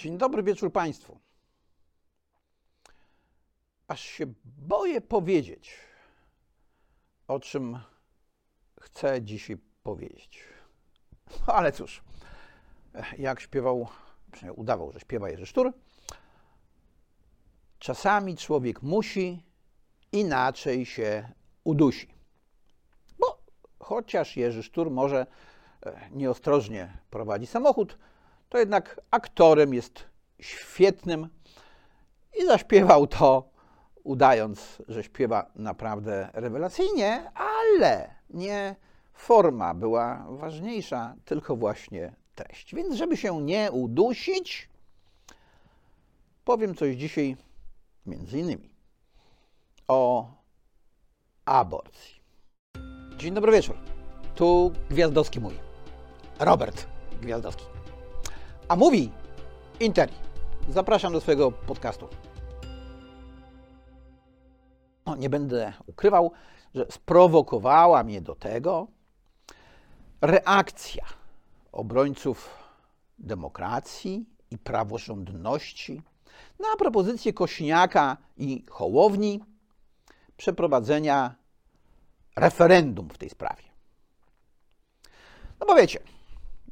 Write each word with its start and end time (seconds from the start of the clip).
Dzień 0.00 0.18
dobry 0.18 0.42
wieczór 0.42 0.72
Państwu. 0.72 1.20
Aż 3.88 4.00
się 4.00 4.26
boję 4.44 5.00
powiedzieć, 5.00 5.72
o 7.28 7.40
czym 7.40 7.78
chcę 8.80 9.22
dzisiaj 9.22 9.56
powiedzieć. 9.82 10.44
No, 11.46 11.54
ale 11.54 11.72
cóż, 11.72 12.02
jak 13.18 13.40
śpiewał, 13.40 13.88
przynajmniej 14.32 14.60
udawał, 14.60 14.92
że 14.92 15.00
śpiewa 15.00 15.30
Jerzy 15.30 15.46
Sztur, 15.46 15.72
czasami 17.78 18.36
człowiek 18.36 18.82
musi 18.82 19.42
inaczej 20.12 20.86
się 20.86 21.32
udusi. 21.64 22.14
Bo 23.18 23.42
chociaż 23.78 24.36
Jerzy 24.36 24.62
Sztur 24.62 24.90
może 24.90 25.26
e, 25.86 26.10
nieostrożnie 26.10 26.98
prowadzi 27.10 27.46
samochód, 27.46 27.98
to 28.50 28.58
jednak 28.58 29.00
aktorem 29.10 29.74
jest 29.74 30.04
świetnym 30.40 31.28
i 32.40 32.46
zaśpiewał 32.46 33.06
to, 33.06 33.50
udając, 34.04 34.82
że 34.88 35.02
śpiewa 35.02 35.50
naprawdę 35.54 36.30
rewelacyjnie, 36.32 37.30
ale 37.34 38.14
nie 38.30 38.76
forma 39.12 39.74
była 39.74 40.26
ważniejsza, 40.28 41.14
tylko 41.24 41.56
właśnie 41.56 42.14
treść. 42.34 42.74
Więc, 42.74 42.94
żeby 42.94 43.16
się 43.16 43.42
nie 43.42 43.72
udusić, 43.72 44.68
powiem 46.44 46.74
coś 46.74 46.96
dzisiaj 46.96 47.36
między 48.06 48.38
innymi 48.38 48.70
o 49.88 50.30
aborcji. 51.44 52.20
Dzień 53.16 53.34
dobry 53.34 53.52
wieczór. 53.52 53.76
Tu 54.34 54.72
Gwiazdowski 54.90 55.40
mój. 55.40 55.54
Robert 56.38 56.86
Gwiazdowski. 57.22 57.79
A 58.70 58.76
mówi 58.76 59.10
Interi. 59.80 60.12
Zapraszam 60.68 61.12
do 61.12 61.20
swojego 61.20 61.52
podcastu. 61.52 62.08
No, 65.06 65.16
nie 65.16 65.30
będę 65.30 65.72
ukrywał, 65.86 66.32
że 66.74 66.86
sprowokowała 66.90 68.04
mnie 68.04 68.20
do 68.20 68.34
tego 68.34 68.86
reakcja 70.20 71.04
obrońców 71.72 72.50
demokracji 73.18 74.26
i 74.50 74.58
praworządności 74.58 76.02
na 76.60 76.76
propozycję 76.78 77.32
Kośniaka 77.32 78.16
i 78.36 78.64
Hołowni 78.70 79.40
przeprowadzenia 80.36 81.34
referendum 82.36 83.08
w 83.08 83.18
tej 83.18 83.30
sprawie. 83.30 83.62
No 85.60 85.66
bo 85.66 85.74
wiecie, 85.74 86.00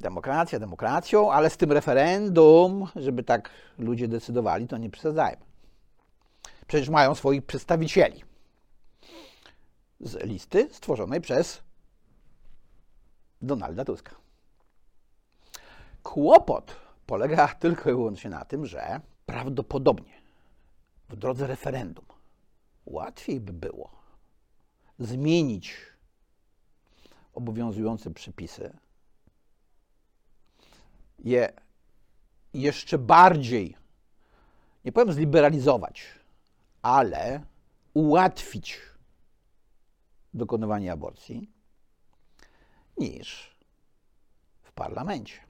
demokracja 0.01 0.59
demokracją, 0.59 1.33
ale 1.33 1.51
z 1.51 1.57
tym 1.57 1.73
referendum, 1.73 2.87
żeby 2.97 3.23
tak 3.23 3.51
ludzie 3.79 4.09
decydowali, 4.09 4.69
to 4.69 4.79
nie 4.79 4.91
przesadzajmy. 4.91 5.43
Przecież 6.67 6.89
mają 6.89 7.15
swoich 7.15 7.47
przedstawicieli 7.47 8.25
z 10.01 10.25
listy 10.25 10.69
stworzonej 10.73 11.21
przez 11.21 11.63
Donalda 13.43 13.85
Tuska. 13.85 14.15
Kłopot 16.03 16.77
polega 17.07 17.49
tylko 17.49 17.91
i 17.91 17.93
wyłącznie 17.93 18.31
na 18.31 18.45
tym, 18.45 18.67
że 18.67 19.01
prawdopodobnie 19.27 20.13
w 21.09 21.17
drodze 21.17 21.47
referendum 21.47 22.05
łatwiej 22.87 23.41
by 23.41 23.53
było 23.53 23.91
zmienić 24.99 25.77
obowiązujące 27.35 28.11
przepisy 28.11 28.79
je 31.19 31.53
jeszcze 32.55 32.99
bardziej, 32.99 33.77
nie 34.85 34.93
powiem 34.93 35.13
zliberalizować, 35.13 36.07
ale 36.83 37.41
ułatwić 37.95 38.81
dokonywanie 40.35 40.93
aborcji 40.93 41.51
niż 42.99 43.57
w 44.63 44.73
parlamencie. 44.73 45.41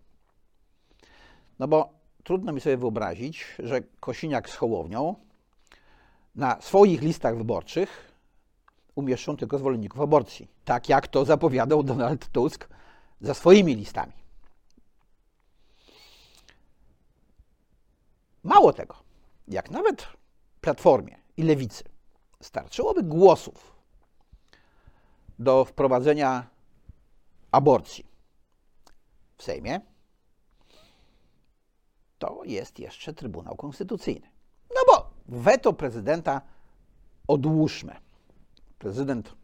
No 1.58 1.68
bo 1.68 1.92
trudno 2.24 2.52
mi 2.52 2.60
sobie 2.60 2.76
wyobrazić, 2.76 3.44
że 3.58 3.80
Kosiniak 4.00 4.50
z 4.50 4.54
Hołownią 4.54 5.14
na 6.34 6.60
swoich 6.60 7.02
listach 7.02 7.36
wyborczych 7.36 8.12
umieszczą 8.94 9.36
tylko 9.36 9.58
zwolenników 9.58 10.00
aborcji, 10.00 10.48
tak 10.64 10.88
jak 10.88 11.08
to 11.08 11.24
zapowiadał 11.24 11.82
Donald 11.82 12.28
Tusk 12.28 12.68
za 13.20 13.34
swoimi 13.34 13.74
listami. 13.74 14.12
Mało 18.42 18.72
tego, 18.72 18.94
jak 19.48 19.70
nawet 19.70 20.06
Platformie 20.60 21.18
i 21.36 21.42
Lewicy 21.42 21.84
starczyłoby 22.40 23.02
głosów 23.02 23.76
do 25.38 25.64
wprowadzenia 25.64 26.46
aborcji 27.50 28.06
w 29.36 29.42
Sejmie, 29.42 29.80
to 32.18 32.40
jest 32.44 32.78
jeszcze 32.78 33.14
Trybunał 33.14 33.56
Konstytucyjny. 33.56 34.30
No 34.70 34.80
bo 34.86 35.10
weto 35.28 35.72
prezydenta 35.72 36.40
odłóżmy. 37.28 37.96
Prezydent 38.78 39.34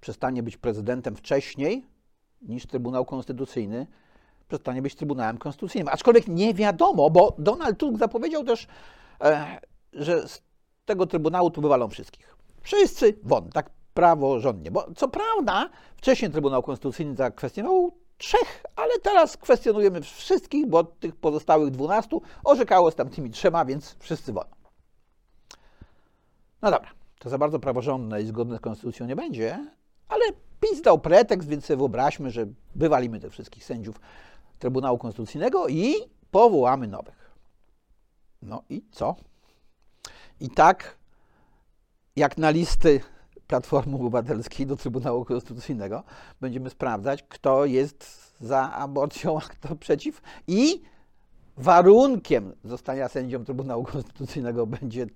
przestanie 0.00 0.42
być 0.42 0.56
prezydentem 0.56 1.16
wcześniej 1.16 1.86
niż 2.42 2.66
Trybunał 2.66 3.04
Konstytucyjny 3.04 3.86
przestanie 4.48 4.82
być 4.82 4.94
Trybunałem 4.94 5.38
Konstytucyjnym. 5.38 5.88
Aczkolwiek 5.88 6.28
nie 6.28 6.54
wiadomo, 6.54 7.10
bo 7.10 7.34
Donald 7.38 7.78
Tusk 7.78 7.98
zapowiedział 7.98 8.44
też, 8.44 8.66
e, 9.20 9.60
że 9.92 10.28
z 10.28 10.42
tego 10.84 11.06
Trybunału 11.06 11.50
tu 11.50 11.60
wywalą 11.60 11.88
wszystkich. 11.88 12.36
Wszyscy 12.62 13.18
won, 13.22 13.50
tak 13.50 13.70
praworządnie. 13.94 14.70
Bo 14.70 14.86
co 14.96 15.08
prawda 15.08 15.70
wcześniej 15.96 16.30
Trybunał 16.30 16.62
Konstytucyjny 16.62 17.16
zakwestionował 17.16 17.92
trzech, 18.18 18.62
ale 18.76 18.98
teraz 19.02 19.36
kwestionujemy 19.36 20.00
wszystkich, 20.00 20.66
bo 20.66 20.84
tych 20.84 21.16
pozostałych 21.16 21.70
dwunastu 21.70 22.22
orzekało 22.44 22.90
z 22.90 22.94
tamtymi 22.94 23.30
trzema, 23.30 23.64
więc 23.64 23.96
wszyscy 23.98 24.32
won. 24.32 24.44
No 26.62 26.70
dobra, 26.70 26.90
to 27.18 27.28
za 27.28 27.38
bardzo 27.38 27.58
praworządne 27.58 28.22
i 28.22 28.26
zgodne 28.26 28.56
z 28.56 28.60
konstytucją 28.60 29.06
nie 29.06 29.16
będzie, 29.16 29.66
ale 30.08 30.24
PiS 30.60 30.82
dał 30.82 30.98
pretekst, 30.98 31.48
więc 31.48 31.64
sobie 31.64 31.76
wyobraźmy, 31.76 32.30
że 32.30 32.46
wywalimy 32.74 33.20
tych 33.20 33.32
wszystkich 33.32 33.64
sędziów 33.64 34.00
Trybunału 34.58 34.98
Konstytucyjnego 34.98 35.68
i 35.68 35.94
powołamy 36.30 36.88
nowych. 36.88 37.30
No 38.42 38.62
i 38.68 38.82
co? 38.90 39.16
I 40.40 40.50
tak, 40.50 40.98
jak 42.16 42.38
na 42.38 42.50
listy 42.50 43.00
Platformy 43.46 43.96
Obywatelskiej 43.96 44.66
do 44.66 44.76
Trybunału 44.76 45.24
Konstytucyjnego, 45.24 46.02
będziemy 46.40 46.70
sprawdzać, 46.70 47.22
kto 47.22 47.64
jest 47.64 48.32
za 48.40 48.72
aborcją, 48.72 49.38
a 49.38 49.40
kto 49.40 49.76
przeciw. 49.76 50.22
I 50.46 50.82
warunkiem 51.56 52.52
zostania 52.64 53.08
sędzią 53.08 53.44
Trybunału 53.44 53.84
Konstytucyjnego 53.84 54.66
będzie 54.66 55.06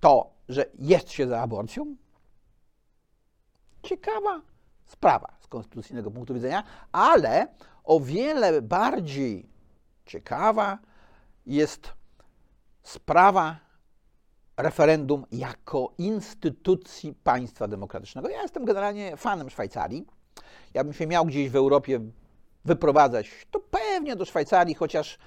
to, 0.00 0.30
że 0.48 0.66
jest 0.78 1.10
się 1.10 1.28
za 1.28 1.40
aborcją. 1.40 1.96
Ciekawa 3.82 4.40
sprawa 4.88 5.32
z 5.40 5.46
konstytucyjnego 5.46 6.10
punktu 6.10 6.34
widzenia, 6.34 6.64
ale 6.92 7.46
o 7.84 8.00
wiele 8.00 8.62
bardziej 8.62 9.48
ciekawa 10.06 10.78
jest 11.46 11.92
sprawa 12.82 13.56
referendum 14.56 15.24
jako 15.32 15.92
instytucji 15.98 17.14
państwa 17.24 17.68
demokratycznego. 17.68 18.28
Ja 18.28 18.42
jestem 18.42 18.64
generalnie 18.64 19.16
fanem 19.16 19.50
Szwajcarii. 19.50 20.06
Ja 20.74 20.84
bym 20.84 20.92
się 20.92 21.06
miał 21.06 21.26
gdzieś 21.26 21.50
w 21.50 21.56
Europie 21.56 22.00
wyprowadzać, 22.64 23.46
to 23.50 23.60
pewnie 23.60 24.16
do 24.16 24.24
Szwajcarii, 24.24 24.74
chociaż 24.74 25.18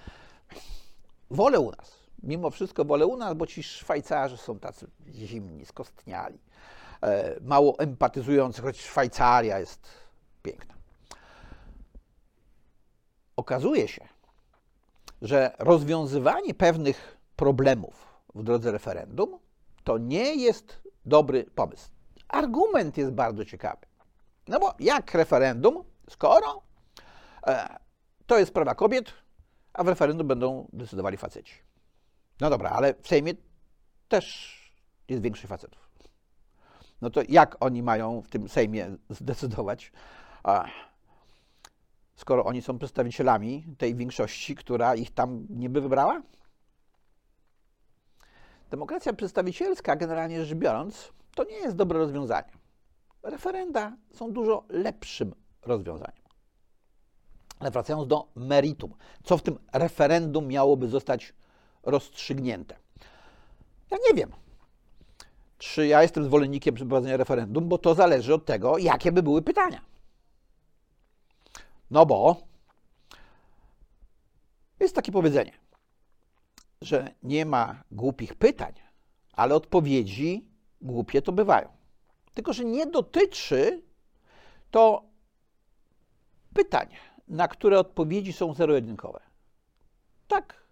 wolę 1.30 1.60
u 1.60 1.72
nas. 1.72 2.02
Mimo 2.24 2.50
wszystko 2.50 2.85
wolę 2.85 3.06
u 3.06 3.18
nas, 3.18 3.34
bo 3.34 3.47
ci 3.47 3.64
Szwajcarzy 3.64 4.38
są 4.38 4.59
tacy 4.59 4.88
zimni, 5.09 5.66
skostniali, 5.66 6.40
mało 7.42 7.80
empatyzujący, 7.80 8.62
choć 8.62 8.82
Szwajcaria 8.82 9.59
jest 9.59 9.88
piękna. 10.44 10.74
Okazuje 13.36 13.88
się, 13.88 14.08
że 15.22 15.56
rozwiązywanie 15.59 16.53
pewnych 16.53 17.18
problemów 17.36 18.08
w 18.36 18.44
drodze 18.44 18.72
referendum 18.72 19.40
to 19.84 19.98
nie 19.98 20.36
jest 20.36 20.82
dobry 21.06 21.44
pomysł. 21.56 21.90
Argument 22.28 22.98
jest 22.98 23.12
bardzo 23.12 23.46
ciekawy. 23.46 23.86
No 24.47 24.59
bo 24.59 24.74
jak 24.80 25.14
referendum, 25.14 25.84
skoro 26.09 26.62
e, 27.47 27.80
to 28.26 28.40
jest 28.40 28.52
sprawa 28.52 28.76
kobiet, 28.76 29.14
a 29.74 29.84
w 29.84 29.88
referendum 29.88 30.28
będą 30.28 30.68
decydowali 30.74 31.18
faceci. 31.18 31.56
No 32.40 32.50
dobra, 32.50 32.70
ale 32.70 32.94
w 32.94 33.08
Sejmie 33.08 33.34
też 34.08 34.58
jest 35.08 35.24
większy 35.24 35.47
facetów. 35.47 35.81
No 37.02 37.09
to 37.09 37.22
jak 37.30 37.58
oni 37.59 37.84
mają 37.84 38.22
w 38.22 38.28
tym 38.28 38.50
Sejmie 38.50 38.96
zdecydować? 39.09 39.92
skoro 42.16 42.46
oni 42.46 42.62
są 42.62 42.78
przedstawicielami 42.78 43.66
tej 43.78 43.96
większości, 43.96 44.56
która 44.56 44.96
ich 44.96 45.12
tam 45.14 45.46
niby 45.50 45.82
wybrała? 45.82 46.22
Demokracja 48.70 49.14
przedstawicielska, 49.14 49.96
generalnie 49.96 50.46
rzecz 50.46 50.58
biorąc, 50.58 51.12
to 51.36 51.44
nie 51.44 51.56
jest 51.56 51.76
dobre 51.76 52.00
rozwiązanie. 52.00 52.52
Referenda 53.24 53.97
są 54.14 54.32
dużo 54.32 54.64
lepszym 54.70 55.36
rozwiązaniem. 55.62 56.22
Ale 57.59 57.72
wracając 57.72 58.08
do 58.08 58.28
meritum, 58.36 58.94
co 59.24 59.38
w 59.38 59.42
tym 59.42 59.59
referendum 59.74 60.47
miałoby 60.47 60.88
zostać 60.88 61.34
rozstrzygnięte? 61.84 62.76
Ja 63.92 63.97
nie 64.09 64.14
wiem, 64.16 64.32
czy 65.61 65.87
ja 65.87 66.02
jestem 66.02 66.23
zwolennikiem 66.23 66.75
przeprowadzenia 66.75 67.17
referendum, 67.17 67.69
bo 67.69 67.78
to 67.78 67.96
zależy 67.96 68.34
od 68.34 68.46
tego, 68.46 68.78
jakie 68.78 69.11
by 69.11 69.23
były 69.23 69.41
pytania. 69.41 69.81
No 71.91 72.05
bo 72.05 72.37
jest 74.79 74.96
takie 74.96 75.11
powiedzenie, 75.11 75.52
że 76.81 77.13
nie 77.23 77.46
ma 77.46 77.84
głupich 77.91 78.35
pytań, 78.35 78.73
ale 79.34 79.55
odpowiedzi 79.55 80.46
głupie 80.81 81.22
to 81.22 81.31
bywają. 81.31 81.69
Tylko, 82.34 82.53
że 82.53 82.66
nie 82.66 82.85
dotyczy 82.85 83.81
to 84.72 85.03
pytań, 86.53 86.90
na 87.28 87.47
które 87.47 87.79
odpowiedzi 87.79 88.34
są 88.34 88.53
zero-jedynkowe. 88.53 89.19
Tak 90.28 90.63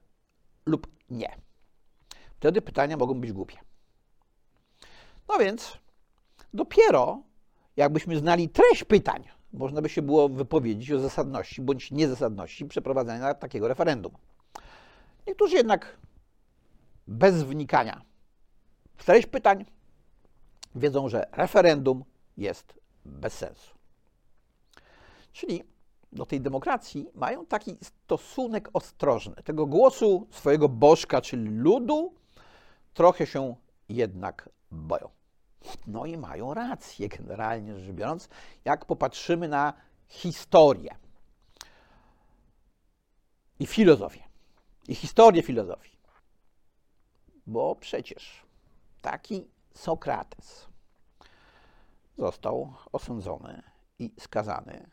lub 0.66 0.88
nie. 1.10 1.38
Wtedy 2.36 2.62
pytania 2.62 2.98
mogą 2.98 3.14
być 3.14 3.32
głupie. 3.32 3.69
No 5.30 5.38
więc 5.38 5.78
dopiero 6.54 7.22
jakbyśmy 7.78 8.18
znali 8.18 8.50
treść 8.50 8.84
pytań, 8.84 9.24
można 9.54 9.82
by 9.82 9.90
się 9.90 10.02
było 10.02 10.30
wypowiedzieć 10.30 10.92
o 10.92 11.00
zasadności 11.00 11.62
bądź 11.62 11.92
niezasadności 11.92 12.66
przeprowadzenia 12.66 13.34
takiego 13.34 13.68
referendum. 13.68 14.12
Niektórzy 15.28 15.56
jednak 15.56 15.98
bez 17.08 17.44
wnikania 17.44 18.02
w 18.98 19.06
treść 19.06 19.28
pytań 19.28 19.66
wiedzą, 20.76 21.10
że 21.10 21.28
referendum 21.32 22.04
jest 22.38 22.80
bez 23.06 23.34
sensu. 23.34 23.76
Czyli 25.32 25.64
do 26.12 26.26
tej 26.26 26.42
demokracji 26.42 27.10
mają 27.16 27.46
taki 27.46 27.78
stosunek 27.82 28.70
ostrożny. 28.74 29.36
Tego 29.44 29.66
głosu 29.66 30.28
swojego 30.32 30.70
bożka, 30.70 31.22
czyli 31.22 31.50
ludu, 31.50 32.14
trochę 32.94 33.28
się 33.28 33.56
jednak 33.90 34.50
boją. 34.72 35.19
No 35.88 36.06
i 36.06 36.18
mają 36.18 36.54
rację, 36.54 37.10
generalnie 37.10 37.80
rzecz 37.80 37.92
biorąc, 37.92 38.30
jak 38.66 38.86
popatrzymy 38.86 39.48
na 39.48 39.74
historię 40.08 40.96
i 43.60 43.68
filozofię, 43.68 44.24
i 44.88 44.96
historię 44.96 45.44
filozofii. 45.44 45.98
Bo 47.48 47.76
przecież 47.76 48.46
taki 49.02 49.48
Sokrates 49.74 50.68
został 52.18 52.74
osądzony 52.92 53.64
i 54.00 54.12
skazany 54.20 54.90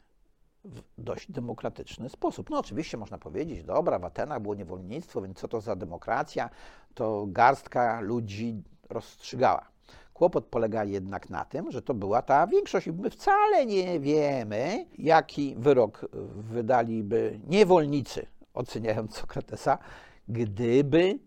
w 0.64 0.82
dość 0.98 1.32
demokratyczny 1.32 2.08
sposób. 2.08 2.50
No 2.50 2.58
oczywiście 2.58 2.96
można 2.96 3.18
powiedzieć, 3.18 3.62
dobra, 3.62 3.98
w 3.98 4.04
Atenach 4.04 4.42
było 4.42 4.54
niewolnictwo, 4.54 5.22
więc 5.22 5.38
co 5.38 5.48
to 5.48 5.60
za 5.60 5.76
demokracja, 5.76 6.50
to 6.94 7.26
garstka 7.28 8.00
ludzi 8.00 8.62
rozstrzygała. 8.88 9.75
Kłopot 10.16 10.46
polega 10.46 10.84
jednak 10.84 11.30
na 11.30 11.44
tym, 11.44 11.70
że 11.70 11.82
to 11.82 11.94
była 11.94 12.22
ta 12.22 12.46
większość 12.46 12.86
i 12.86 12.92
my 12.92 13.10
wcale 13.10 13.66
nie 13.66 14.00
wiemy, 14.00 14.86
jaki 14.98 15.54
wyrok 15.58 16.06
wydaliby 16.36 17.40
niewolnicy, 17.46 18.26
oceniając 18.54 19.16
Sokratesa, 19.16 19.78
gdyby 20.28 21.18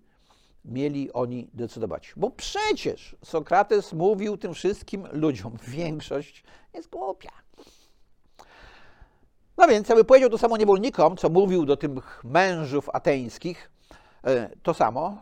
mieli 0.65 1.13
oni 1.13 1.49
decydować. 1.53 2.13
Bo 2.17 2.29
przecież 2.29 3.15
Sokrates 3.23 3.93
mówił 3.93 4.37
tym 4.37 4.53
wszystkim 4.53 5.07
ludziom, 5.11 5.57
większość 5.67 6.43
jest 6.73 6.89
głupia. 6.89 7.31
No 9.57 9.67
więc, 9.67 9.89
jakby 9.89 10.03
powiedział 10.03 10.29
to 10.29 10.37
samo 10.37 10.57
niewolnikom, 10.57 11.17
co 11.17 11.29
mówił 11.29 11.65
do 11.65 11.77
tych 11.77 12.23
mężów 12.23 12.89
ateńskich, 12.93 13.71
e, 14.23 14.49
to 14.63 14.73
samo, 14.73 15.21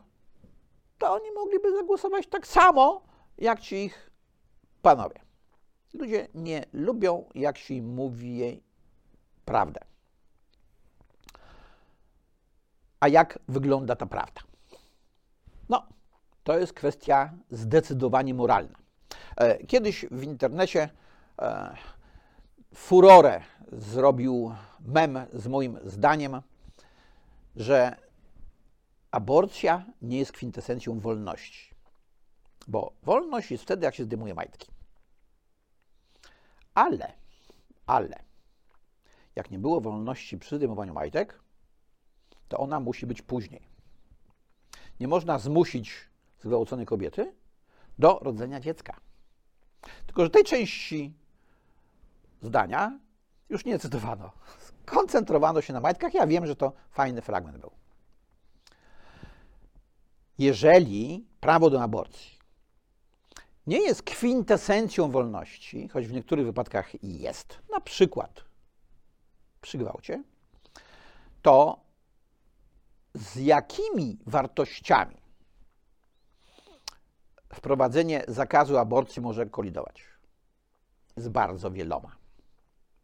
to 0.97 1.13
oni 1.13 1.31
mogliby 1.31 1.75
zagłosować 1.75 2.27
tak 2.27 2.47
samo, 2.47 3.07
jak 3.37 3.59
ci 3.59 3.75
ich 3.75 4.11
panowie. 4.81 5.19
Ludzie 5.93 6.27
nie 6.33 6.65
lubią, 6.73 7.25
jak 7.35 7.57
się 7.57 7.73
im 7.73 7.93
mówi 7.93 8.37
jej 8.37 8.63
prawdę. 9.45 9.79
A 12.99 13.07
jak 13.07 13.39
wygląda 13.47 13.95
ta 13.95 14.05
prawda? 14.05 14.41
No, 15.69 15.87
to 16.43 16.59
jest 16.59 16.73
kwestia 16.73 17.33
zdecydowanie 17.51 18.33
moralna. 18.33 18.77
E, 19.37 19.65
kiedyś 19.65 20.05
w 20.11 20.23
internecie 20.23 20.89
e, 21.39 21.75
furorę 22.75 23.41
zrobił 23.71 24.55
mem 24.79 25.19
z 25.33 25.47
moim 25.47 25.79
zdaniem, 25.83 26.41
że 27.55 27.95
aborcja 29.11 29.85
nie 30.01 30.19
jest 30.19 30.31
kwintesencją 30.31 30.99
wolności. 30.99 31.76
Bo 32.67 32.93
wolność 33.03 33.51
jest 33.51 33.63
wtedy, 33.63 33.85
jak 33.85 33.95
się 33.95 34.03
zdejmuje 34.03 34.33
majtki. 34.33 34.71
Ale, 36.73 37.13
ale, 37.85 38.19
jak 39.35 39.51
nie 39.51 39.59
było 39.59 39.81
wolności 39.81 40.37
przy 40.37 40.57
zdejmowaniu 40.57 40.93
majtek, 40.93 41.39
to 42.47 42.57
ona 42.57 42.79
musi 42.79 43.05
być 43.05 43.21
później. 43.21 43.67
Nie 44.99 45.07
można 45.07 45.39
zmusić 45.39 45.93
zgwałconej 46.39 46.85
kobiety 46.85 47.35
do 47.99 48.19
rodzenia 48.21 48.59
dziecka. 48.59 48.99
Tylko, 50.05 50.23
że 50.23 50.29
tej 50.29 50.43
części 50.43 51.13
zdania 52.41 52.99
już 53.49 53.65
nie 53.65 53.79
cytowano. 53.79 54.31
Skoncentrowano 54.59 55.61
się 55.61 55.73
na 55.73 55.79
majtkach. 55.79 56.13
Ja 56.13 56.27
wiem, 56.27 56.45
że 56.45 56.55
to 56.55 56.73
fajny 56.91 57.21
fragment 57.21 57.57
był. 57.57 57.71
Jeżeli 60.37 61.27
prawo 61.39 61.69
do 61.69 61.81
aborcji 61.81 62.36
nie 63.67 63.79
jest 63.79 64.03
kwintesencją 64.03 65.11
wolności, 65.11 65.87
choć 65.87 66.07
w 66.07 66.13
niektórych 66.13 66.45
wypadkach 66.45 67.03
jest, 67.03 67.59
na 67.71 67.81
przykład 67.81 68.43
przy 69.61 69.77
gwałcie, 69.77 70.23
to 71.41 71.79
z 73.13 73.35
jakimi 73.35 74.17
wartościami 74.25 75.17
wprowadzenie 77.53 78.23
zakazu 78.27 78.77
aborcji 78.77 79.21
może 79.21 79.45
kolidować? 79.45 80.03
Z 81.15 81.27
bardzo 81.27 81.71
wieloma. 81.71 82.15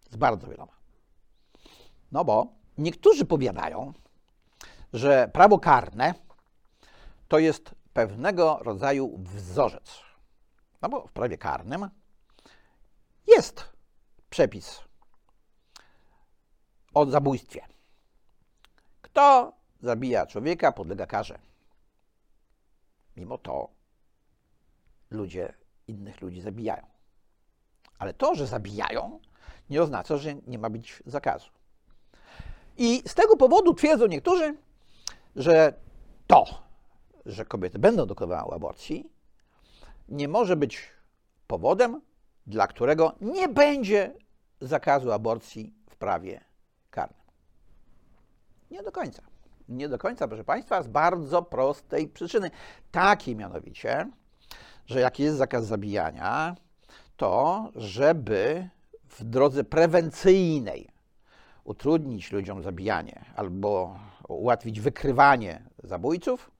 Z 0.09 0.15
bardzo 0.15 0.47
wieloma. 0.47 0.73
No 2.11 2.25
bo 2.25 2.47
niektórzy 2.77 3.25
powiadają, 3.25 3.93
że 4.93 5.29
prawo 5.33 5.59
karne 5.59 6.13
to 7.27 7.39
jest 7.39 7.75
pewnego 7.93 8.59
rodzaju 8.61 9.17
wzorzec. 9.17 10.12
No 10.83 10.89
bo 10.89 11.07
w 11.07 11.11
prawie 11.11 11.37
karnym 11.37 11.89
jest 13.27 13.69
przepis 14.29 14.81
o 16.93 17.05
zabójstwie. 17.05 17.61
Kto 19.01 19.53
zabija 19.81 20.25
człowieka, 20.25 20.71
podlega 20.71 21.07
karze. 21.07 21.39
Mimo 23.17 23.37
to 23.37 23.69
ludzie 25.11 25.53
innych 25.87 26.21
ludzi 26.21 26.41
zabijają. 26.41 26.85
Ale 27.99 28.13
to, 28.13 28.35
że 28.35 28.47
zabijają, 28.47 29.19
nie 29.69 29.81
oznacza, 29.81 30.17
że 30.17 30.35
nie 30.35 30.59
ma 30.59 30.69
być 30.69 31.03
zakazu. 31.05 31.49
I 32.77 33.03
z 33.07 33.13
tego 33.13 33.37
powodu 33.37 33.73
twierdzą 33.73 34.07
niektórzy, 34.07 34.57
że 35.35 35.73
to, 36.27 36.45
że 37.25 37.45
kobiety 37.45 37.79
będą 37.79 38.05
dokonywały 38.05 38.55
aborcji, 38.55 39.13
nie 40.13 40.27
może 40.27 40.55
być 40.55 40.89
powodem, 41.47 42.01
dla 42.47 42.67
którego 42.67 43.15
nie 43.21 43.49
będzie 43.49 44.13
zakazu 44.61 45.11
aborcji 45.11 45.73
w 45.89 45.95
prawie 45.95 46.41
karnym. 46.89 47.23
Nie 48.71 48.83
do 48.83 48.91
końca. 48.91 49.21
Nie 49.69 49.89
do 49.89 49.97
końca, 49.97 50.27
proszę 50.27 50.43
Państwa, 50.43 50.83
z 50.83 50.87
bardzo 50.87 51.41
prostej 51.41 52.07
przyczyny. 52.07 52.51
Takiej 52.91 53.35
mianowicie, 53.35 54.09
że 54.85 54.99
jak 54.99 55.19
jest 55.19 55.37
zakaz 55.37 55.65
zabijania, 55.65 56.55
to 57.17 57.69
żeby 57.75 58.69
w 59.09 59.23
drodze 59.23 59.63
prewencyjnej 59.63 60.89
utrudnić 61.63 62.31
ludziom 62.31 62.63
zabijanie 62.63 63.25
albo 63.35 63.99
ułatwić 64.27 64.81
wykrywanie 64.81 65.63
zabójców, 65.83 66.51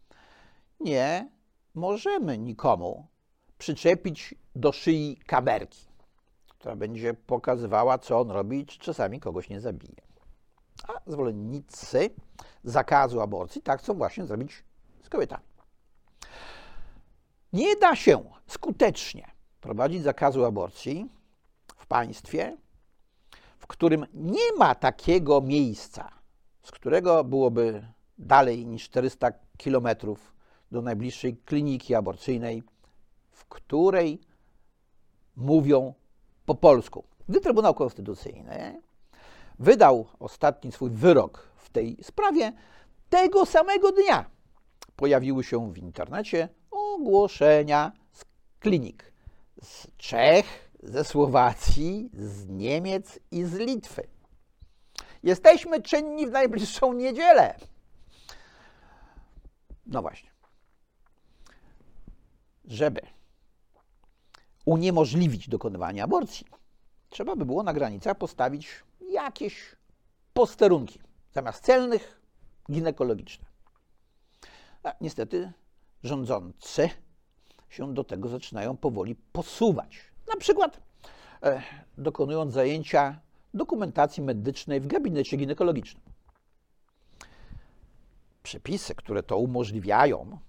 nie 0.80 1.30
możemy 1.74 2.38
nikomu 2.38 3.08
przyczepić 3.64 4.36
do 4.56 4.72
szyi 4.72 5.20
kamerki, 5.26 5.86
która 6.48 6.76
będzie 6.76 7.14
pokazywała, 7.14 7.98
co 7.98 8.20
on 8.20 8.32
robi, 8.32 8.66
czy 8.66 8.80
czasami 8.80 9.20
kogoś 9.20 9.50
nie 9.50 9.62
zabije. 9.62 10.02
A 10.88 11.12
zwolennicy 11.12 12.10
zakazu 12.64 13.22
aborcji 13.22 13.62
tak 13.62 13.80
chcą 13.80 13.94
właśnie 13.94 14.26
zrobić 14.26 14.64
z 15.04 15.10
kobietami. 15.10 15.44
Nie 17.54 17.76
da 17.76 17.96
się 17.96 18.24
skutecznie 18.48 19.32
prowadzić 19.62 20.04
zakazu 20.04 20.46
aborcji 20.46 21.10
w 21.78 21.88
państwie, 21.88 22.58
w 23.60 23.68
którym 23.68 24.06
nie 24.14 24.54
ma 24.58 24.76
takiego 24.76 25.42
miejsca, 25.42 26.12
z 26.64 26.72
którego 26.72 27.24
byłoby 27.24 27.88
dalej 28.18 28.66
niż 28.66 28.84
400 28.84 29.32
kilometrów 29.58 30.34
do 30.72 30.82
najbliższej 30.82 31.38
kliniki 31.38 31.96
aborcyjnej, 31.96 32.64
w 33.44 33.48
której 33.50 34.22
mówią 35.36 35.94
po 36.46 36.56
polsku. 36.56 37.04
Gdy 37.30 37.42
Trybunał 37.42 37.74
Konstytucyjny 37.74 38.82
wydał 39.60 40.08
ostatni 40.20 40.72
swój 40.72 40.90
wyrok 40.90 41.48
w 41.58 41.70
tej 41.70 41.98
sprawie, 42.04 42.54
tego 43.10 43.46
samego 43.46 43.92
dnia 43.92 44.26
pojawiły 44.96 45.44
się 45.44 45.74
w 45.74 45.78
internecie 45.78 46.50
ogłoszenia 46.72 47.92
z 48.12 48.26
klinik 48.60 49.14
z 49.62 49.88
Czech, 49.98 50.72
ze 50.84 51.04
Słowacji, 51.04 52.10
z 52.14 52.48
Niemiec 52.50 53.20
i 53.32 53.44
z 53.44 53.54
Litwy. 53.54 54.08
Jesteśmy 55.24 55.82
czynni 55.82 56.28
w 56.28 56.32
najbliższą 56.32 56.94
niedzielę. 56.94 57.56
No 59.86 60.02
właśnie. 60.02 60.30
Żeby 62.66 63.02
uniemożliwić 64.66 65.50
dokonywanie 65.50 66.04
aborcji, 66.04 66.46
trzeba 67.10 67.36
by 67.36 67.46
było 67.46 67.64
na 67.64 67.74
granicach 67.74 68.18
postawić 68.18 68.70
jakieś 69.12 69.76
posterunki 70.34 71.00
zamiast 71.32 71.64
celnych 71.64 72.22
ginekologiczne. 72.72 73.46
A 74.84 74.94
niestety 75.02 75.52
rządzący 76.04 76.90
się 77.70 77.94
do 77.94 78.04
tego 78.04 78.30
zaczynają 78.30 78.78
powoli 78.78 79.16
posuwać. 79.16 80.00
Na 80.28 80.36
przykład 80.36 80.80
e, 81.44 81.62
dokonując 81.98 82.54
zajęcia 82.54 83.20
dokumentacji 83.54 84.24
medycznej 84.24 84.80
w 84.80 84.88
gabinecie 84.88 85.38
ginekologicznym. 85.38 86.04
Przepisy, 88.44 88.96
które 88.96 89.24
to 89.24 89.38
umożliwiają, 89.38 90.40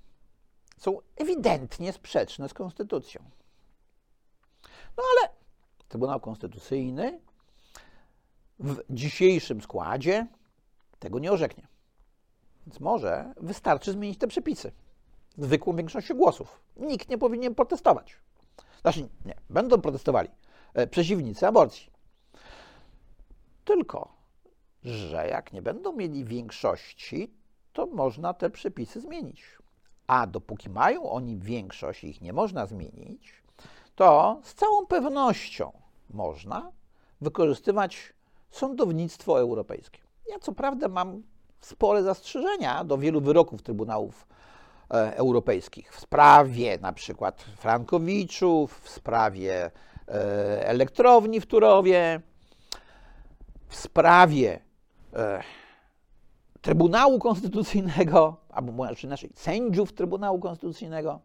są 0.78 0.99
ewidentnie 1.16 1.92
sprzeczne 1.92 2.49
z 2.49 2.54
konstytucją. 2.54 3.23
No 4.96 5.02
ale 5.10 5.28
Trybunał 5.88 6.20
Konstytucyjny 6.20 7.20
w 8.58 8.78
dzisiejszym 8.90 9.62
składzie 9.62 10.26
tego 10.98 11.18
nie 11.18 11.32
orzeknie. 11.32 11.66
Więc 12.66 12.80
może 12.80 13.34
wystarczy 13.36 13.92
zmienić 13.92 14.18
te 14.18 14.26
przepisy 14.26 14.72
zwykłą 15.38 15.76
większością 15.76 16.14
głosów. 16.14 16.60
Nikt 16.76 17.08
nie 17.08 17.18
powinien 17.18 17.54
protestować. 17.54 18.16
Znaczy, 18.80 19.08
nie, 19.24 19.34
będą 19.50 19.80
protestowali 19.80 20.28
e, 20.74 20.86
przeciwnicy 20.86 21.46
aborcji. 21.46 21.90
Tylko, 23.64 24.12
że 24.84 25.28
jak 25.28 25.52
nie 25.52 25.62
będą 25.62 25.92
mieli 25.92 26.24
większości, 26.24 27.34
to 27.72 27.86
można 27.86 28.34
te 28.34 28.50
przepisy 28.50 29.00
zmienić. 29.00 29.58
A 30.06 30.26
dopóki 30.26 30.70
mają 30.70 31.10
oni 31.10 31.38
większość 31.38 32.04
i 32.04 32.08
ich 32.08 32.20
nie 32.20 32.32
można 32.32 32.66
zmienić, 32.66 33.43
to 33.94 34.40
z 34.42 34.54
całą 34.54 34.86
pewnością 34.86 35.72
można 36.10 36.72
wykorzystywać 37.20 38.12
sądownictwo 38.50 39.40
europejskie. 39.40 40.00
Ja 40.28 40.38
co 40.38 40.52
prawda 40.52 40.88
mam 40.88 41.22
spore 41.60 42.02
zastrzeżenia 42.02 42.84
do 42.84 42.98
wielu 42.98 43.20
wyroków 43.20 43.62
Trybunałów 43.62 44.26
e, 44.90 45.16
Europejskich 45.16 45.92
w 45.92 46.00
sprawie 46.00 46.78
na 46.78 46.92
przykład 46.92 47.42
Frankowiczów, 47.42 48.80
w 48.80 48.88
sprawie 48.88 49.70
e, 50.08 50.68
elektrowni 50.68 51.40
w 51.40 51.46
Turowie, 51.46 52.20
w 53.68 53.76
sprawie 53.76 54.60
e, 55.12 55.42
Trybunału 56.60 57.18
Konstytucyjnego, 57.18 58.36
albo 58.50 58.86
inaczej 59.04 59.30
sędziów 59.34 59.92
Trybunału 59.92 60.40
Konstytucyjnego. 60.40 61.20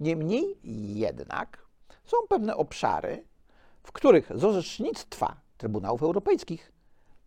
Niemniej 0.00 0.56
jednak 0.94 1.63
są 2.04 2.16
pewne 2.28 2.56
obszary, 2.56 3.24
w 3.82 3.92
których 3.92 4.32
z 4.34 4.44
orzecznictwa 4.44 5.36
Trybunałów 5.56 6.02
Europejskich 6.02 6.72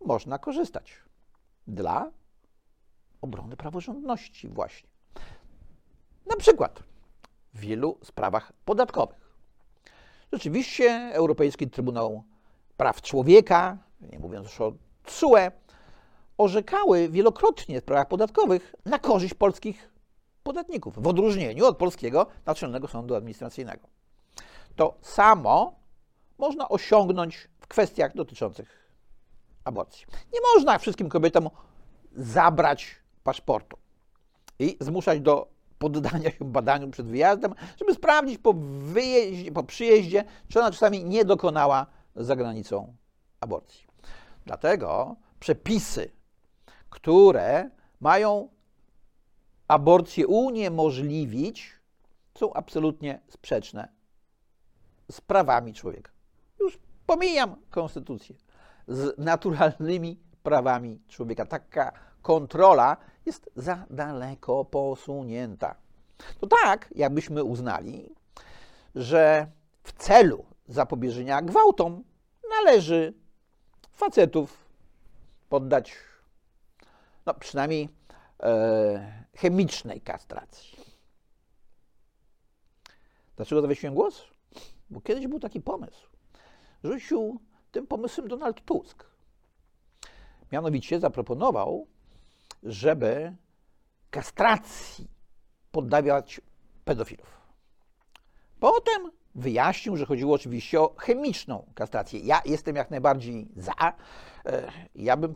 można 0.04 0.38
korzystać 0.38 1.02
dla 1.66 2.10
obrony 3.20 3.56
praworządności 3.56 4.48
właśnie. 4.48 4.88
Na 6.26 6.36
przykład 6.36 6.82
w 7.54 7.60
wielu 7.60 7.98
sprawach 8.02 8.52
podatkowych. 8.64 9.34
Rzeczywiście 10.32 11.10
Europejski 11.12 11.70
Trybunał 11.70 12.22
Praw 12.76 13.02
Człowieka, 13.02 13.78
nie 14.00 14.18
mówiąc 14.18 14.46
już 14.46 14.60
o 14.60 14.72
TSUE, 15.04 15.50
orzekały 16.38 17.08
wielokrotnie 17.08 17.80
w 17.80 17.84
sprawach 17.84 18.08
podatkowych 18.08 18.74
na 18.84 18.98
korzyść 18.98 19.34
polskich 19.34 19.92
podatników, 20.42 21.02
w 21.02 21.06
odróżnieniu 21.06 21.66
od 21.66 21.76
polskiego 21.76 22.26
Naczelnego 22.46 22.88
Sądu 22.88 23.14
Administracyjnego. 23.14 23.88
To 24.78 24.98
samo 25.02 25.74
można 26.38 26.68
osiągnąć 26.68 27.48
w 27.60 27.66
kwestiach 27.66 28.14
dotyczących 28.14 28.92
aborcji. 29.64 30.06
Nie 30.32 30.40
można 30.54 30.78
wszystkim 30.78 31.08
kobietom 31.08 31.50
zabrać 32.12 32.96
paszportu 33.24 33.78
i 34.58 34.76
zmuszać 34.80 35.20
do 35.20 35.48
poddania 35.78 36.30
się 36.30 36.44
badaniu 36.44 36.90
przed 36.90 37.06
wyjazdem, 37.06 37.54
żeby 37.78 37.94
sprawdzić 37.94 38.38
po, 38.38 38.54
wyjeździe, 38.78 39.52
po 39.52 39.64
przyjeździe, 39.64 40.24
czy 40.48 40.58
ona 40.58 40.70
czasami 40.70 41.04
nie 41.04 41.24
dokonała 41.24 41.86
za 42.16 42.36
granicą 42.36 42.94
aborcji. 43.40 43.86
Dlatego 44.46 45.16
przepisy, 45.40 46.10
które 46.90 47.70
mają 48.00 48.48
aborcję 49.68 50.26
uniemożliwić, 50.26 51.72
są 52.38 52.52
absolutnie 52.52 53.20
sprzeczne 53.28 53.97
z 55.10 55.20
prawami 55.20 55.74
człowieka. 55.74 56.12
Już 56.60 56.78
pomijam 57.06 57.56
konstytucję 57.70 58.34
z 58.88 59.18
naturalnymi 59.18 60.20
prawami 60.42 61.00
człowieka. 61.08 61.46
Taka 61.46 61.92
kontrola 62.22 62.96
jest 63.26 63.50
za 63.56 63.86
daleko 63.90 64.64
posunięta. 64.64 65.74
To 66.40 66.46
tak, 66.46 66.90
jakbyśmy 66.94 67.44
uznali, 67.44 68.14
że 68.94 69.46
w 69.82 69.92
celu 69.92 70.44
zapobieżenia 70.68 71.42
gwałtom 71.42 72.04
należy 72.50 73.14
facetów 73.92 74.68
poddać 75.48 75.96
no, 77.26 77.34
przynajmniej 77.34 77.88
e, 78.42 79.26
chemicznej 79.36 80.00
kastracji. 80.00 80.78
Dlaczego 83.36 83.62
zawiesiłem 83.62 83.94
głos? 83.94 84.37
Bo 84.90 85.00
kiedyś 85.00 85.26
był 85.26 85.40
taki 85.40 85.60
pomysł. 85.60 86.08
Rzucił 86.84 87.40
tym 87.72 87.86
pomysłem 87.86 88.28
Donald 88.28 88.64
Tusk. 88.64 89.04
Mianowicie 90.52 91.00
zaproponował, 91.00 91.86
żeby 92.62 93.36
kastracji 94.10 95.08
poddawiać 95.72 96.40
pedofilów. 96.84 97.38
Potem 98.60 99.10
wyjaśnił, 99.34 99.96
że 99.96 100.06
chodziło 100.06 100.34
oczywiście 100.34 100.80
o 100.80 100.94
chemiczną 100.96 101.66
kastrację. 101.74 102.20
Ja 102.20 102.42
jestem 102.44 102.76
jak 102.76 102.90
najbardziej 102.90 103.48
za. 103.56 103.72
E, 104.46 104.72
ja 104.94 105.16
bym 105.16 105.34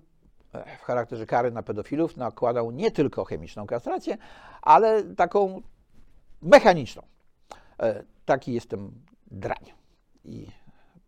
e, 0.52 0.76
w 0.76 0.82
charakterze 0.82 1.26
kary 1.26 1.50
na 1.50 1.62
pedofilów 1.62 2.16
nakładał 2.16 2.70
nie 2.70 2.90
tylko 2.90 3.24
chemiczną 3.24 3.66
kastrację, 3.66 4.18
ale 4.62 5.02
taką 5.02 5.62
mechaniczną. 6.42 7.02
E, 7.80 8.04
taki 8.24 8.52
jestem 8.52 8.92
drań 9.32 9.72
i 10.24 10.46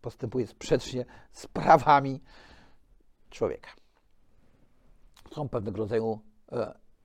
postępuję 0.01 0.47
sprzecznie 0.47 1.05
z 1.31 1.47
prawami 1.47 2.21
człowieka. 3.29 3.69
Są 5.31 5.49
pewnego 5.49 5.77
rodzaju 5.77 6.19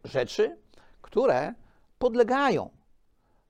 rzeczy, 0.04 0.58
które 1.02 1.54
podlegają 1.98 2.70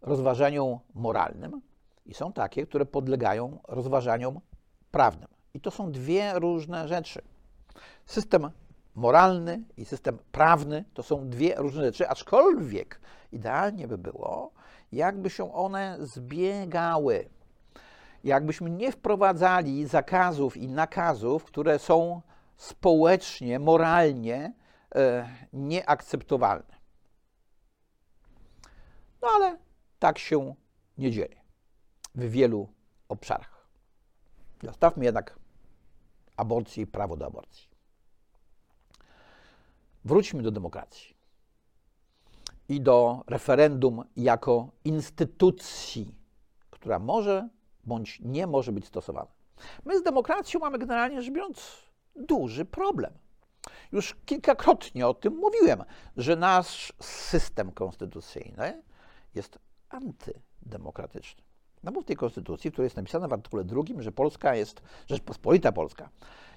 rozważaniom 0.01 0.79
moralnym 0.95 1.61
i 2.07 2.15
są 2.15 2.33
takie, 2.33 2.67
które 2.67 2.87
podlegają 2.87 3.59
rozważaniom 3.69 4.41
prawnym. 4.91 5.29
I 5.55 5.61
to 5.61 5.71
są 5.71 5.93
dwie 5.93 6.33
różne 6.39 6.89
rzeczy. 6.89 7.23
System 8.07 8.51
moralny 8.95 9.65
i 9.77 9.85
system 9.85 10.19
prawny 10.33 10.85
to 10.95 11.03
są 11.03 11.29
dwie 11.29 11.55
różne 11.55 11.83
rzeczy, 11.83 12.09
aczkolwiek 12.09 13.01
idealnie 13.33 13.89
by 13.89 13.99
było, 13.99 14.53
jakby 14.93 15.31
się 15.31 15.55
one 15.55 15.97
zbiegały. 16.01 17.29
Jakbyśmy 18.25 18.71
nie 18.71 18.93
wprowadzali 18.93 19.87
zakazów 19.87 20.57
i 20.57 20.69
nakazów, 20.69 21.45
które 21.45 21.79
są 21.79 22.23
społecznie, 22.57 23.59
moralnie 23.59 24.53
e, 24.95 25.29
nieakceptowalne. 25.53 26.81
No 29.23 29.29
ale 29.37 29.59
tak 29.99 30.19
się 30.19 30.55
nie 30.99 31.11
dzieje 31.11 31.41
w 32.15 32.31
wielu 32.31 32.69
obszarach. 33.09 33.67
Zostawmy 34.63 35.05
jednak 35.05 35.39
aborcję 36.37 36.83
i 36.83 36.87
prawo 36.87 37.17
do 37.17 37.27
aborcji. 37.27 37.71
Wróćmy 40.05 40.43
do 40.43 40.51
demokracji 40.51 41.17
i 42.69 42.81
do 42.81 43.25
referendum 43.27 44.05
jako 44.17 44.71
instytucji, 44.85 46.15
która 46.71 46.99
może 46.99 47.49
bądź 47.85 48.21
nie 48.21 48.47
może 48.47 48.73
być 48.73 48.87
stosowana. 48.87 49.31
My 49.85 49.99
z 49.99 50.03
demokracją 50.03 50.61
mamy 50.61 50.79
generalnie 50.79 51.23
rzecz 51.23 51.35
biorąc 51.35 51.77
duży 52.17 52.65
problem. 52.65 53.13
Już 53.93 54.17
kilkakrotnie 54.27 55.07
o 55.07 55.15
tym 55.15 55.37
mówiłem, 55.37 55.85
że 56.17 56.37
nasz 56.37 56.93
system 57.01 57.73
konstytucyjny 57.73 58.83
jest 59.35 59.59
antydemokratyczny. 59.89 61.43
No 61.83 61.93
bo 61.93 62.01
w 62.01 62.05
tej 62.05 62.17
konstytucji, 62.17 62.71
w 62.71 62.73
której 62.73 62.87
jest 62.87 62.97
napisane 62.97 63.29
w 63.29 63.33
artykule 63.33 63.65
drugim, 63.65 64.03
że 64.03 64.13
Polska 64.13 64.55
jest, 64.55 64.83
Rzeczpospolita 65.07 65.73
Polska 65.73 66.09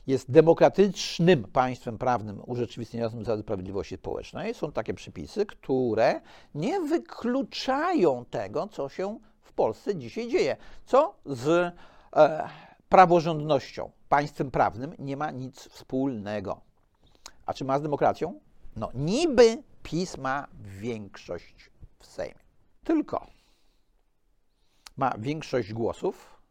jest 0.07 0.31
demokratycznym 0.31 1.43
państwem 1.43 1.97
prawnym 1.97 2.41
urzeczywistniającym 2.45 3.25
zasady 3.25 3.41
sprawiedliwości 3.41 3.95
społecznej, 3.95 4.53
są 4.53 4.71
takie 4.71 4.93
przepisy, 4.93 5.45
które 5.45 6.21
nie 6.55 6.81
wykluczają 6.81 8.25
tego, 8.25 8.67
co 8.67 8.89
się 8.89 9.19
w 9.43 9.53
Polsce 9.53 9.95
dzisiaj 9.95 10.27
dzieje, 10.27 10.57
co 10.85 11.15
z 11.25 11.47
e, 12.15 12.49
praworządnością, 12.89 13.91
państwem 14.09 14.51
prawnym 14.51 14.95
nie 14.99 15.17
ma 15.17 15.31
nic 15.31 15.67
wspólnego. 15.67 16.61
A 17.45 17.53
czy 17.53 17.65
ma 17.65 17.79
z 17.79 17.81
demokracją? 17.81 18.39
No, 18.75 18.89
niby 18.93 19.63
PiS 19.83 20.17
ma 20.17 20.47
większość 20.61 21.69
w 21.99 22.05
Sejmie. 22.05 22.43
Tylko 22.83 23.27
ma 24.97 25.13
większość 25.17 25.73
głosów, 25.73 26.41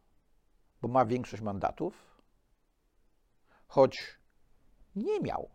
bo 0.82 0.88
ma 0.88 1.04
większość 1.04 1.42
mandatów, 1.42 2.22
choć 3.66 4.18
nie 4.96 5.20
miał 5.20 5.48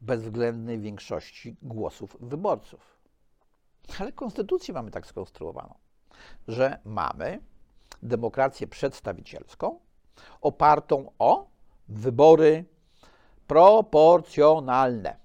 bezwzględnej 0.00 0.78
większości 0.78 1.56
głosów 1.62 2.16
wyborców. 2.20 3.00
Ale 3.98 4.12
konstytucję 4.12 4.74
mamy 4.74 4.90
tak 4.90 5.06
skonstruowaną, 5.06 5.74
że 6.48 6.78
mamy 6.84 7.40
demokrację 8.02 8.66
przedstawicielską 8.66 9.78
opartą 10.40 11.12
o 11.18 11.48
wybory 11.88 12.64
proporcjonalne. 13.46 15.16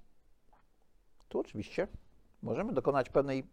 Tu 1.30 1.40
oczywiście 1.40 1.88
możemy 2.42 2.74
dokonać 2.74 3.10
pewnej 3.10 3.48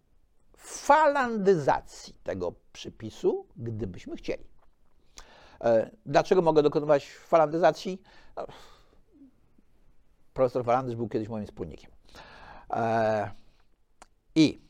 falandyzacji 0.56 2.14
tego 2.22 2.54
przypisu, 2.72 3.46
gdybyśmy 3.56 4.16
chcieli. 4.16 4.44
E, 5.60 5.90
dlaczego 6.06 6.42
mogę 6.42 6.62
dokonywać 6.62 7.08
falandyzacji? 7.14 8.02
No, 8.36 8.46
profesor 10.34 10.64
Falandys 10.64 10.94
był 10.94 11.08
kiedyś 11.08 11.28
moim 11.28 11.46
wspólnikiem. 11.46 11.90
E, 12.70 13.30
I 14.34 14.60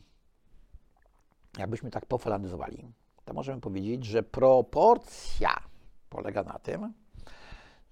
jakbyśmy 1.57 1.91
tak 1.91 2.05
pofalandyzowali, 2.05 2.93
to 3.25 3.33
możemy 3.33 3.61
powiedzieć, 3.61 4.05
że 4.05 4.23
proporcja 4.23 5.55
polega 6.09 6.43
na 6.43 6.59
tym, 6.59 6.93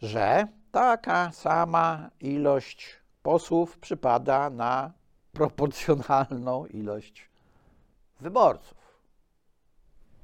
że 0.02 0.48
taka 0.72 1.32
sama 1.32 2.10
ilość 2.20 3.02
posłów 3.24 3.80
przypada 3.80 4.50
na 4.50 4.92
proporcjonalną 5.32 6.66
ilość 6.66 7.30
wyborców. 8.20 8.78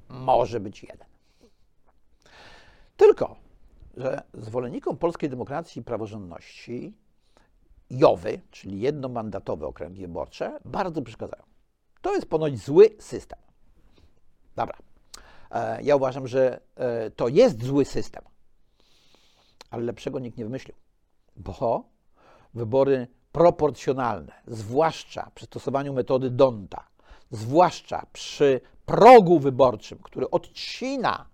Może 0.08 0.60
być 0.60 0.82
jeden. 0.82 1.08
Tylko, 2.96 3.36
że 3.96 4.22
zwolennikom 4.34 4.96
polskiej 4.96 5.30
demokracji 5.30 5.80
i 5.80 5.84
praworządności 5.84 6.96
JOWY, 7.90 8.40
czyli 8.50 8.80
jednomandatowe 8.80 9.66
okręgi 9.66 10.00
wyborcze, 10.00 10.58
bardzo 10.64 11.02
przeszkadzają. 11.02 11.47
To 12.08 12.14
jest 12.14 12.28
ponoć 12.28 12.58
zły 12.58 12.90
system. 12.98 13.38
Dobra. 14.56 14.78
E, 15.50 15.82
ja 15.82 15.96
uważam, 15.96 16.26
że 16.28 16.60
e, 16.76 17.10
to 17.10 17.28
jest 17.28 17.64
zły 17.64 17.84
system, 17.84 18.24
ale 19.70 19.82
lepszego 19.82 20.18
nikt 20.18 20.38
nie 20.38 20.44
wymyślił, 20.44 20.76
bo 21.36 21.84
wybory 22.54 23.08
proporcjonalne, 23.32 24.32
zwłaszcza 24.46 25.30
przy 25.34 25.46
stosowaniu 25.46 25.92
metody 25.92 26.30
Donta, 26.30 26.84
zwłaszcza 27.30 28.06
przy 28.12 28.60
progu 28.86 29.38
wyborczym, 29.38 29.98
który 30.02 30.30
odcina 30.30 31.26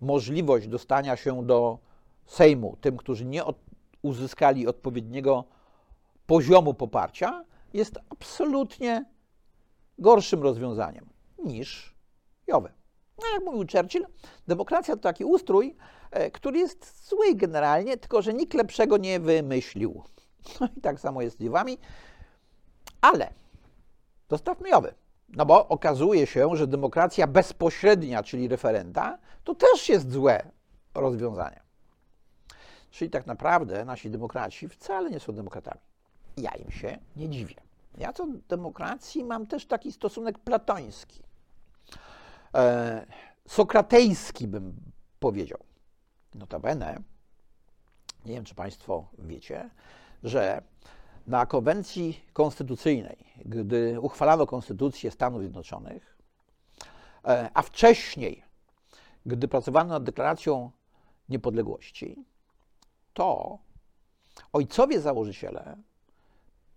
możliwość 0.00 0.66
dostania 0.66 1.16
się 1.16 1.46
do 1.46 1.78
Sejmu 2.26 2.76
tym, 2.80 2.96
którzy 2.96 3.24
nie 3.24 3.42
uzyskali 4.02 4.66
odpowiedniego 4.66 5.44
poziomu 6.26 6.74
poparcia, 6.74 7.44
jest 7.72 7.98
absolutnie 8.10 9.04
gorszym 9.98 10.42
rozwiązaniem 10.42 11.06
niż 11.44 11.94
jowe. 12.46 12.72
No, 13.18 13.24
jak 13.34 13.44
mówił 13.44 13.64
Churchill, 13.72 14.06
demokracja 14.48 14.96
to 14.96 15.02
taki 15.02 15.24
ustrój, 15.24 15.76
e, 16.10 16.30
który 16.30 16.58
jest 16.58 17.08
zły 17.08 17.34
generalnie, 17.34 17.96
tylko 17.96 18.22
że 18.22 18.34
nikt 18.34 18.54
lepszego 18.54 18.96
nie 18.96 19.20
wymyślił. 19.20 20.02
No 20.60 20.68
i 20.76 20.80
tak 20.80 21.00
samo 21.00 21.22
jest 21.22 21.36
z 21.36 21.40
dziewami, 21.40 21.78
ale 23.00 23.30
dostawmy 24.28 24.68
jowy. 24.68 24.94
No 25.28 25.46
bo 25.46 25.68
okazuje 25.68 26.26
się, 26.26 26.56
że 26.56 26.66
demokracja 26.66 27.26
bezpośrednia, 27.26 28.22
czyli 28.22 28.48
referenda, 28.48 29.18
to 29.44 29.54
też 29.54 29.88
jest 29.88 30.12
złe 30.12 30.50
rozwiązanie. 30.94 31.60
Czyli 32.90 33.10
tak 33.10 33.26
naprawdę 33.26 33.84
nasi 33.84 34.10
demokraci 34.10 34.68
wcale 34.68 35.10
nie 35.10 35.20
są 35.20 35.32
demokratami. 35.32 35.80
Ja 36.36 36.50
im 36.50 36.70
się 36.70 36.98
nie 37.16 37.28
dziwię. 37.28 37.67
Ja 37.98 38.12
do 38.12 38.26
demokracji 38.48 39.24
mam 39.24 39.46
też 39.46 39.66
taki 39.66 39.92
stosunek 39.92 40.38
platoński. 40.38 41.22
E, 42.54 43.06
sokratejski 43.48 44.48
bym 44.48 44.76
powiedział. 45.20 45.58
Notabene, 46.34 47.02
nie 48.24 48.34
wiem 48.34 48.44
czy 48.44 48.54
Państwo 48.54 49.08
wiecie, 49.18 49.70
że 50.22 50.62
na 51.26 51.46
konwencji 51.46 52.24
konstytucyjnej, 52.32 53.24
gdy 53.44 54.00
uchwalano 54.00 54.46
konstytucję 54.46 55.10
Stanów 55.10 55.40
Zjednoczonych, 55.40 56.18
e, 57.24 57.50
a 57.54 57.62
wcześniej, 57.62 58.44
gdy 59.26 59.48
pracowano 59.48 59.90
nad 59.90 60.04
deklaracją 60.04 60.70
niepodległości, 61.28 62.24
to 63.14 63.58
ojcowie 64.52 65.00
założyciele 65.00 65.76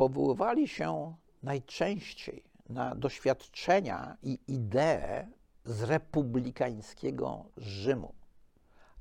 powoływali 0.02 0.68
się 0.68 1.16
najczęściej 1.44 2.44
na 2.70 2.96
doświadczenia 2.96 4.18
i 4.24 4.40
idee 4.48 5.28
z 5.66 5.84
republikańskiego 5.84 7.46
Rzymu, 7.58 8.14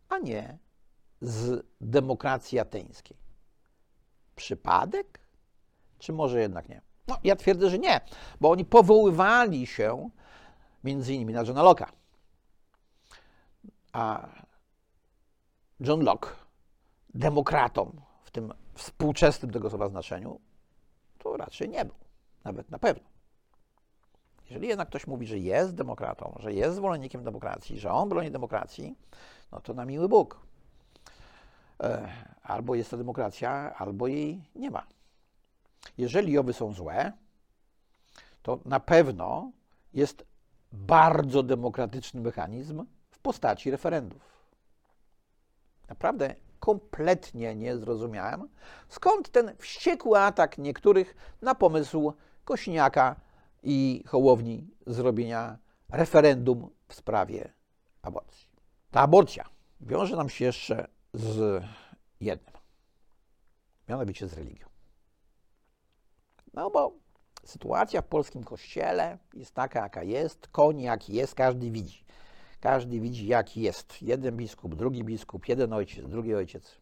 a 0.08 0.18
nie 0.18 0.58
z 1.20 1.66
demokracji 1.80 2.58
ateńskiej. 2.58 3.16
Przypadek? 4.36 5.20
Czy 5.98 6.12
może 6.12 6.40
jednak 6.40 6.68
nie? 6.68 6.82
No, 7.08 7.18
ja 7.24 7.36
twierdzę, 7.36 7.70
że 7.70 7.78
nie, 7.78 8.00
bo 8.40 8.50
oni 8.50 8.64
powoływali 8.64 9.66
się 9.66 10.10
między 10.84 11.14
innymi 11.14 11.32
na 11.32 11.42
Johna 11.42 11.62
Locke'a. 11.62 11.92
A 13.92 14.28
John 15.80 16.00
Locke, 16.00 16.30
demokratą 17.14 18.00
w 18.22 18.30
tym 18.30 18.52
współczesnym 18.74 19.50
tego 19.50 19.70
słowa 19.70 19.88
znaczeniu, 19.88 20.40
raczej 21.40 21.68
nie 21.68 21.84
był, 21.84 21.94
nawet 22.44 22.70
na 22.70 22.78
pewno. 22.78 23.10
Jeżeli 24.50 24.68
jednak 24.68 24.88
ktoś 24.88 25.06
mówi, 25.06 25.26
że 25.26 25.38
jest 25.38 25.74
demokratą, 25.74 26.36
że 26.40 26.52
jest 26.52 26.76
zwolennikiem 26.76 27.24
demokracji, 27.24 27.78
że 27.78 27.92
on 27.92 28.08
broni 28.08 28.30
demokracji, 28.30 28.96
no 29.52 29.60
to 29.60 29.74
na 29.74 29.84
miły 29.84 30.08
Bóg. 30.08 30.40
E, 31.80 32.08
albo 32.42 32.74
jest 32.74 32.90
to 32.90 32.96
demokracja, 32.96 33.74
albo 33.78 34.06
jej 34.06 34.42
nie 34.54 34.70
ma. 34.70 34.86
Jeżeli 35.98 36.38
oby 36.38 36.52
są 36.52 36.72
złe, 36.72 37.12
to 38.42 38.58
na 38.64 38.80
pewno 38.80 39.52
jest 39.94 40.24
bardzo 40.72 41.42
demokratyczny 41.42 42.20
mechanizm 42.20 42.86
w 43.10 43.18
postaci 43.18 43.70
referendów. 43.70 44.30
Naprawdę 45.88 46.34
kompletnie 46.60 47.54
nie 47.54 47.76
zrozumiałem, 47.76 48.48
skąd 48.88 49.30
ten 49.30 49.56
wściekły 49.58 50.18
atak 50.18 50.58
niektórych 50.58 51.14
na 51.42 51.54
pomysł 51.54 52.12
Kośniaka 52.44 53.20
i 53.62 54.04
Hołowni 54.06 54.70
zrobienia 54.86 55.58
referendum 55.92 56.70
w 56.88 56.94
sprawie 56.94 57.52
aborcji. 58.02 58.48
Ta 58.90 59.00
aborcja 59.00 59.44
wiąże 59.80 60.16
nam 60.16 60.28
się 60.28 60.44
jeszcze 60.44 60.88
z 61.14 61.64
jednym. 62.20 62.54
mianowicie 63.88 64.28
z 64.28 64.32
religią. 64.32 64.66
No 66.54 66.70
bo 66.70 66.92
sytuacja 67.44 68.02
w 68.02 68.06
polskim 68.06 68.44
kościele 68.44 69.18
jest 69.34 69.54
taka, 69.54 69.80
jaka 69.80 70.02
jest, 70.02 70.48
koń 70.48 70.80
jaki 70.80 71.14
jest, 71.14 71.34
każdy 71.34 71.70
widzi. 71.70 72.04
Każdy 72.60 73.00
widzi, 73.00 73.26
jaki 73.26 73.60
jest. 73.60 74.02
Jeden 74.02 74.36
biskup, 74.36 74.74
drugi 74.74 75.04
biskup, 75.04 75.48
jeden 75.48 75.72
ojciec, 75.72 76.06
drugi 76.08 76.34
ojciec. 76.34 76.80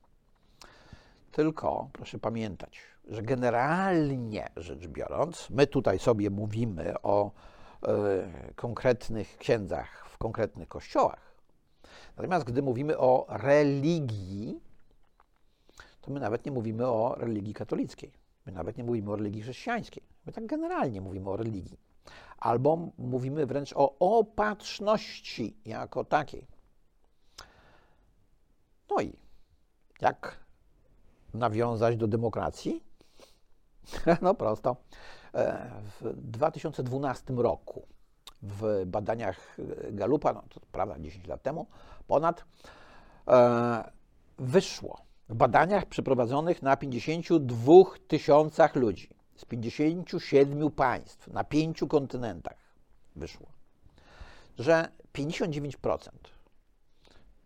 Tylko 1.33 1.89
proszę 1.93 2.19
pamiętać, 2.19 2.81
że 3.09 3.23
generalnie 3.23 4.49
rzecz 4.57 4.87
biorąc, 4.87 5.51
my 5.51 5.67
tutaj 5.67 5.99
sobie 5.99 6.31
mówimy 6.31 6.95
o 7.03 7.31
y, 7.31 8.55
konkretnych 8.55 9.39
księdzach 9.39 10.09
w 10.09 10.19
konkretnych 10.19 10.69
kościołach. 10.69 11.35
Natomiast 12.17 12.47
gdy 12.47 12.63
mówimy 12.63 12.99
o 12.99 13.27
religii, 13.29 14.61
to 16.01 16.11
my 16.11 16.21
nawet 16.21 16.47
nie 16.47 16.53
mówimy 16.53 16.87
o 16.87 17.15
religii 17.19 17.55
katolickiej. 17.55 18.13
My 18.47 18.53
nawet 18.53 18.79
nie 18.79 18.85
mówimy 18.85 19.11
o 19.11 19.17
religii 19.17 19.43
chrześcijańskiej. 19.43 20.03
My 20.27 20.33
tak 20.33 20.47
generalnie 20.47 21.01
mówimy 21.01 21.31
o 21.31 21.37
religii. 21.37 21.88
Albo 22.39 22.89
mówimy 22.99 23.47
wręcz 23.47 23.73
o 23.77 23.99
opatrzności 23.99 25.57
jako 25.65 26.05
takiej. 26.05 26.47
No 28.91 29.01
i 29.01 29.13
jak 30.01 30.37
nawiązać 31.35 31.97
do 31.97 32.07
demokracji? 32.07 32.85
No 34.23 34.35
prosto. 34.35 34.77
E, 35.35 35.71
w 36.01 36.13
2012 36.17 37.35
roku 37.35 37.87
w 38.43 38.83
badaniach 38.87 39.57
Galupa, 39.93 40.33
no 40.33 40.43
to 40.49 40.61
prawda 40.73 40.99
10 40.99 41.27
lat 41.27 41.43
temu, 41.43 41.67
ponad 42.07 42.45
e, 43.29 43.91
wyszło 44.39 44.99
w 45.29 45.35
badaniach 45.35 45.87
przeprowadzonych 45.87 46.63
na 46.63 46.77
52 46.77 47.73
tysiącach 48.09 48.77
ludzi 48.77 49.18
z 49.39 49.45
57 49.45 50.71
państw 50.71 51.29
na 51.29 51.45
pięciu 51.45 51.89
kontynentach 51.89 52.57
wyszło, 53.17 53.47
że 54.59 54.89
59% 55.15 56.09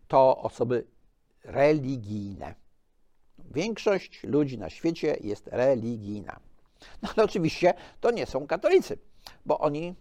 to 0.07 0.37
osoby 0.37 0.87
religijne. 1.43 2.55
Większość 3.39 4.23
ludzi 4.23 4.57
na 4.57 4.69
świecie 4.69 5.17
jest 5.21 5.47
religijna. 5.47 6.39
No 7.01 7.09
ale 7.15 7.25
oczywiście 7.25 7.73
to 8.01 8.11
nie 8.11 8.25
są 8.25 8.47
katolicy, 8.47 8.97
bo 9.45 9.59
oni 9.59 9.95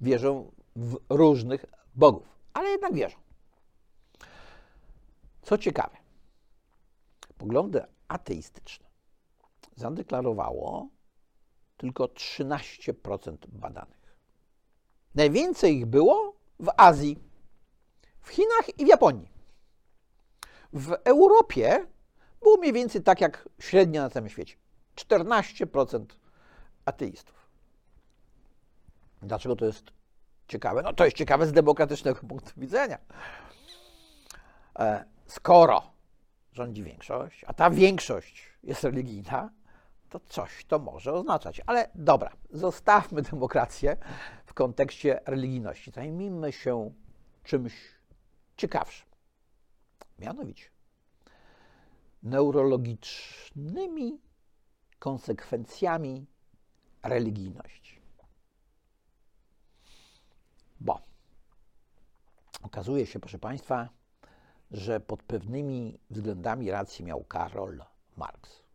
wierzą 0.00 0.52
w 0.76 0.96
różnych 1.08 1.64
bogów, 1.94 2.38
ale 2.54 2.68
jednak 2.68 2.94
wierzą. 2.94 3.16
Co 5.42 5.58
ciekawe, 5.58 5.96
poglądy 7.38 7.82
ateistyczne 8.08 8.86
zadeklarowało 9.76 10.88
tylko 11.76 12.04
13% 12.04 13.36
badanych. 13.48 14.16
Najwięcej 15.14 15.76
ich 15.76 15.86
było 15.86 16.36
w 16.60 16.68
Azji, 16.76 17.18
w 18.20 18.28
Chinach 18.28 18.78
i 18.78 18.84
w 18.84 18.88
Japonii. 18.88 19.30
W 20.72 20.92
Europie 21.04 21.86
było 22.42 22.56
mniej 22.56 22.72
więcej 22.72 23.02
tak 23.02 23.20
jak 23.20 23.48
średnia 23.58 24.02
na 24.02 24.10
całym 24.10 24.28
świecie. 24.28 24.56
14% 24.96 26.04
ateistów. 26.84 27.48
Dlaczego 29.22 29.56
to 29.56 29.64
jest 29.64 29.84
ciekawe? 30.48 30.82
No 30.82 30.92
to 30.92 31.04
jest 31.04 31.16
ciekawe 31.16 31.46
z 31.46 31.52
demokratycznego 31.52 32.20
punktu 32.28 32.60
widzenia. 32.60 32.98
E, 34.78 35.04
skoro 35.26 35.90
rządzi 36.52 36.82
większość, 36.82 37.44
a 37.46 37.52
ta 37.52 37.70
większość 37.70 38.52
jest 38.62 38.84
religijna, 38.84 39.50
to 40.20 40.20
coś 40.28 40.64
to 40.64 40.78
może 40.78 41.12
oznaczać. 41.12 41.60
Ale 41.66 41.90
dobra, 41.94 42.32
zostawmy 42.50 43.22
demokrację 43.22 43.96
w 44.46 44.54
kontekście 44.54 45.20
religijności. 45.26 45.90
Zajmijmy 45.90 46.52
się 46.52 46.90
czymś 47.44 47.72
ciekawszym. 48.56 49.06
Mianowicie 50.18 50.64
neurologicznymi 52.22 54.20
konsekwencjami 54.98 56.26
religijności. 57.02 58.00
Bo 60.80 61.00
okazuje 62.62 63.06
się, 63.06 63.20
proszę 63.20 63.38
Państwa, 63.38 63.88
że 64.70 65.00
pod 65.00 65.22
pewnymi 65.22 65.98
względami 66.10 66.70
rację 66.70 67.04
miał 67.06 67.24
Karol 67.24 67.84
Marx. 68.16 68.65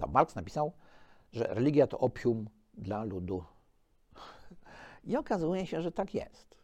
Tam 0.00 0.12
Marx 0.12 0.34
napisał, 0.34 0.72
że 1.32 1.44
religia 1.44 1.86
to 1.86 1.98
opium 1.98 2.48
dla 2.74 3.04
ludu. 3.04 3.44
I 5.04 5.16
okazuje 5.16 5.66
się, 5.66 5.82
że 5.82 5.92
tak 5.92 6.14
jest. 6.14 6.58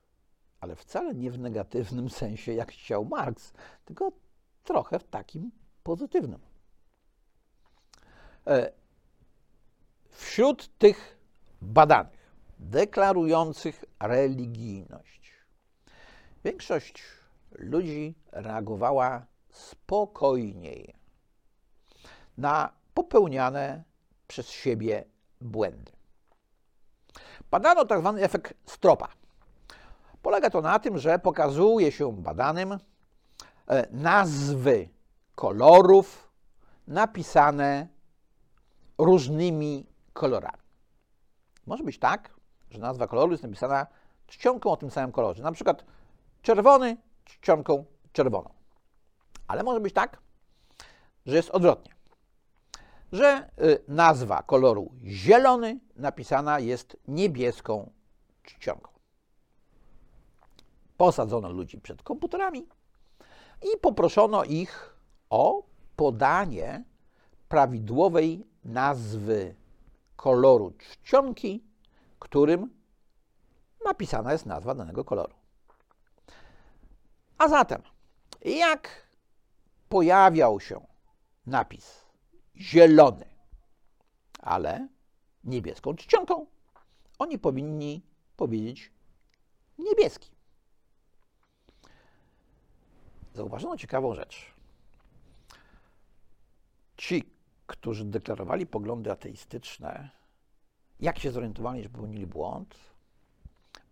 Ale 0.60 0.76
wcale 0.76 1.14
nie 1.14 1.30
w 1.30 1.38
negatywnym 1.38 2.10
sensie, 2.20 2.52
jak 2.52 2.72
chciał 2.72 3.04
Marx, 3.04 3.52
tylko 3.84 4.12
trochę 4.64 4.98
w 4.98 5.04
takim 5.04 5.50
pozytywnym. 5.82 6.40
E, 8.46 8.72
wśród 10.10 10.78
tych 10.78 11.18
badanych, 11.62 12.36
deklarujących 12.58 13.84
religijność, 14.00 15.32
większość 16.44 17.02
ludzi 17.50 18.14
reagowała 18.32 19.26
spokojniej 19.50 20.94
na 22.38 22.72
popełniane 22.96 23.82
przez 24.26 24.48
siebie 24.48 25.04
błędy. 25.40 25.92
Badano 27.50 27.84
tak 27.84 28.00
zwany 28.00 28.22
efekt 28.22 28.54
stropa. 28.66 29.08
Polega 30.22 30.50
to 30.50 30.60
na 30.60 30.78
tym, 30.78 30.98
że 30.98 31.18
pokazuje 31.18 31.92
się 31.92 32.12
badanym 32.12 32.72
e, 32.72 32.78
nazwy 33.90 34.88
kolorów 35.34 36.32
napisane 36.86 37.88
różnymi 38.98 39.86
kolorami. 40.12 40.62
Może 41.66 41.84
być 41.84 41.98
tak, 41.98 42.30
że 42.70 42.78
nazwa 42.78 43.06
koloru 43.06 43.32
jest 43.32 43.42
napisana 43.42 43.86
czcionką 44.26 44.70
o 44.70 44.76
tym 44.76 44.90
samym 44.90 45.12
kolorze. 45.12 45.42
Na 45.42 45.52
przykład 45.52 45.84
czerwony 46.42 46.96
czcionką 47.24 47.84
czerwoną. 48.12 48.50
Ale 49.48 49.62
może 49.62 49.80
być 49.80 49.94
tak, 49.94 50.18
że 51.26 51.36
jest 51.36 51.50
odwrotnie. 51.50 51.95
Że 53.12 53.50
y, 53.58 53.84
nazwa 53.88 54.42
koloru 54.42 54.92
zielony 55.04 55.80
napisana 55.96 56.58
jest 56.58 56.96
niebieską 57.08 57.90
czcionką. 58.42 58.92
Posadzono 60.96 61.50
ludzi 61.50 61.80
przed 61.80 62.02
komputerami 62.02 62.68
i 63.62 63.78
poproszono 63.80 64.44
ich 64.44 64.96
o 65.30 65.62
podanie 65.96 66.84
prawidłowej 67.48 68.46
nazwy 68.64 69.54
koloru 70.16 70.72
czcionki, 70.78 71.64
którym 72.18 72.70
napisana 73.84 74.32
jest 74.32 74.46
nazwa 74.46 74.74
danego 74.74 75.04
koloru. 75.04 75.34
A 77.38 77.48
zatem, 77.48 77.82
jak 78.44 78.88
pojawiał 79.88 80.60
się 80.60 80.86
napis 81.46 82.05
zielony, 82.58 83.24
ale 84.40 84.88
niebieską 85.44 85.94
czcionką, 85.94 86.46
oni 87.18 87.38
powinni 87.38 88.02
powiedzieć 88.36 88.92
niebieski. 89.78 90.30
Zauważono 93.34 93.76
ciekawą 93.76 94.14
rzecz. 94.14 94.54
Ci, 96.96 97.24
którzy 97.66 98.04
deklarowali 98.04 98.66
poglądy 98.66 99.12
ateistyczne, 99.12 100.10
jak 101.00 101.18
się 101.18 101.30
zorientowali, 101.30 101.82
że 101.82 101.88
popełnili 101.88 102.26
błąd, 102.26 102.76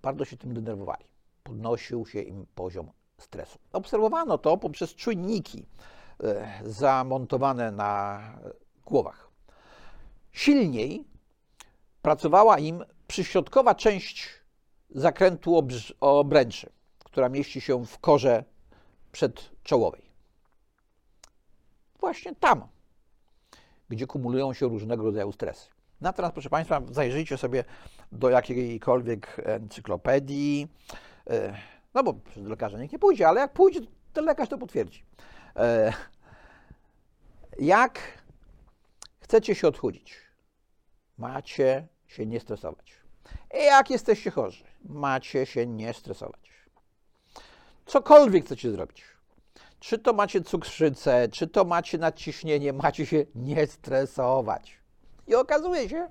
bardzo 0.03 0.25
się 0.25 0.37
tym 0.37 0.55
denerwowali. 0.55 1.05
Podnosił 1.43 2.07
się 2.07 2.21
im 2.23 2.47
poziom 2.55 2.91
stresu. 3.19 3.59
Obserwowano 3.73 4.39
to 4.39 4.57
poprzez 4.57 4.95
czujniki 4.95 5.67
zamontowane 6.65 7.73
na 7.73 8.21
głowach. 8.87 9.29
Silniej 10.33 11.05
pracowała 12.03 12.59
im 12.59 12.85
przyśrodkowa 13.07 13.75
część 13.75 14.29
zakrętu 14.91 15.69
obręczy, 16.01 16.71
która 17.05 17.29
mieści 17.29 17.61
się 17.61 17.87
w 17.87 17.99
korze 17.99 18.45
przedczołowej. 19.13 20.03
Właśnie 22.01 22.35
tam 22.35 22.69
gdzie 23.89 24.07
kumulują 24.07 24.53
się 24.53 24.69
różnego 24.69 25.05
rodzaju 25.05 25.33
stresy. 25.33 25.69
Natomiast, 26.01 26.33
proszę 26.33 26.51
Państwa, 26.51 26.83
zajrzyjcie 26.91 27.39
sobie 27.39 27.65
do 28.13 28.31
jakiejkolwiek 28.31 29.41
encyklopedii, 29.45 30.69
e, 31.31 31.55
no 31.95 32.03
bo 32.03 32.15
do 32.37 32.49
lekarza 32.49 32.79
nikt 32.79 32.93
nie 32.93 32.99
pójdzie, 32.99 33.29
ale 33.29 33.41
jak 33.41 33.53
pójdzie, 33.53 33.81
to 34.13 34.23
lekarz 34.23 34.49
to 34.49 34.59
potwierdzi. 34.59 35.03
E, 35.57 35.93
Jak 37.59 38.01
chcecie 39.21 39.55
się 39.55 39.69
odchudzić, 39.69 40.17
macie 41.19 41.89
się 42.07 42.27
nie 42.27 42.41
stresować. 42.41 42.93
Jak 43.55 43.91
jesteście 43.91 44.31
chorzy, 44.31 44.65
macie 44.85 45.47
się 45.47 45.67
nie 45.67 45.95
stresować. 45.95 46.41
Cokolwiek 47.87 48.45
chcecie 48.45 48.71
zrobić, 48.71 49.05
czy 49.81 49.99
to 49.99 50.13
macie 50.13 50.41
cukrzycę, 50.41 51.29
czy 51.29 51.47
to 51.47 51.65
macie 51.65 51.99
nadciśnienie, 51.99 52.73
macie 52.73 53.07
się 53.07 53.27
nie 53.35 53.67
stresować. 53.67 54.79
I 55.27 55.35
okazuje 55.35 55.89
się, 55.89 56.09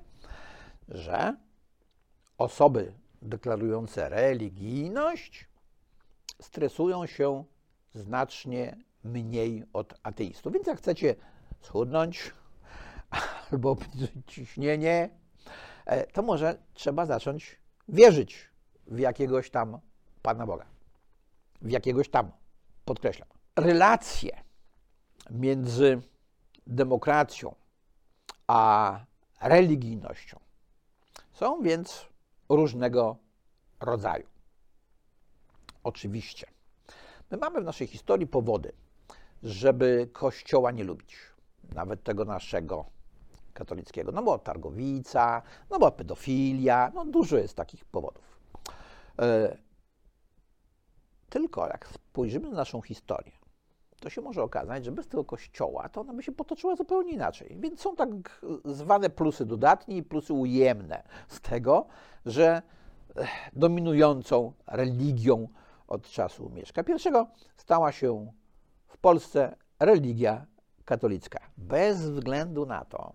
że 0.89 1.35
osoby 2.37 2.93
deklarujące 3.21 4.09
religijność 4.09 5.47
stresują 6.41 7.05
się 7.05 7.43
znacznie 7.93 8.77
mniej 9.03 9.63
od 9.73 9.93
ateistów. 10.03 10.53
Więc 10.53 10.67
jak 10.67 10.77
chcecie 10.77 11.15
schudnąć 11.61 12.31
albo 13.51 13.71
obniżyć 13.71 14.11
ciśnienie, 14.27 15.09
e, 15.85 16.07
to 16.07 16.21
może 16.21 16.57
trzeba 16.73 17.05
zacząć 17.05 17.59
wierzyć 17.87 18.49
w 18.87 18.99
jakiegoś 18.99 19.49
tam 19.49 19.79
Pana 20.21 20.45
Boga. 20.45 20.65
W 21.61 21.71
jakiegoś 21.71 22.09
tam, 22.09 22.31
podkreślam. 22.85 23.27
Relacje 23.55 24.41
między 25.31 26.01
demokracją 26.67 27.55
a 28.47 28.99
religijnością 29.41 30.39
są 31.31 31.61
więc 31.61 32.05
różnego 32.49 33.17
rodzaju. 33.79 34.27
Oczywiście. 35.83 36.47
My 37.31 37.37
mamy 37.37 37.61
w 37.61 37.63
naszej 37.63 37.87
historii 37.87 38.27
powody, 38.27 38.71
żeby 39.43 40.09
Kościoła 40.13 40.71
nie 40.71 40.83
lubić, 40.83 41.17
nawet 41.75 42.03
tego 42.03 42.25
naszego 42.25 42.85
katolickiego. 43.53 44.11
No 44.11 44.23
bo 44.23 44.39
targowica, 44.39 45.41
no 45.69 45.79
bo 45.79 45.91
pedofilia, 45.91 46.91
no 46.95 47.05
dużo 47.05 47.37
jest 47.37 47.55
takich 47.55 47.85
powodów. 47.85 48.39
E, 49.19 49.57
tylko 51.29 51.67
jak 51.67 51.87
spojrzymy 51.87 52.49
na 52.49 52.55
naszą 52.55 52.81
historię, 52.81 53.31
to 53.99 54.09
się 54.09 54.21
może 54.21 54.43
okazać, 54.43 54.85
że 54.85 54.91
bez 54.91 55.07
tego 55.07 55.23
kościoła 55.23 55.89
to 55.89 56.01
ona 56.01 56.13
by 56.13 56.23
się 56.23 56.31
potoczyła 56.31 56.75
zupełnie 56.75 57.11
inaczej. 57.11 57.57
Więc 57.59 57.81
są 57.81 57.95
tak 57.95 58.09
zwane 58.65 59.09
plusy 59.09 59.45
dodatnie 59.45 59.97
i 59.97 60.03
plusy 60.03 60.33
ujemne 60.33 61.03
z 61.27 61.41
tego, 61.41 61.85
że 62.25 62.61
dominującą 63.53 64.53
religią 64.67 65.47
od 65.87 66.09
czasu 66.09 66.49
Mieszka 66.49 66.81
I 66.81 66.99
stała 67.57 67.91
się 67.91 68.31
Polsce 69.03 69.55
religia 69.79 70.45
katolicka. 70.85 71.39
Bez 71.57 72.01
względu 72.01 72.65
na 72.65 72.85
to, 72.85 73.13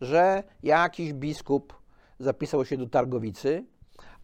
że 0.00 0.42
jakiś 0.62 1.12
biskup 1.12 1.82
zapisał 2.18 2.64
się 2.64 2.76
do 2.76 2.86
Targowicy, 2.86 3.64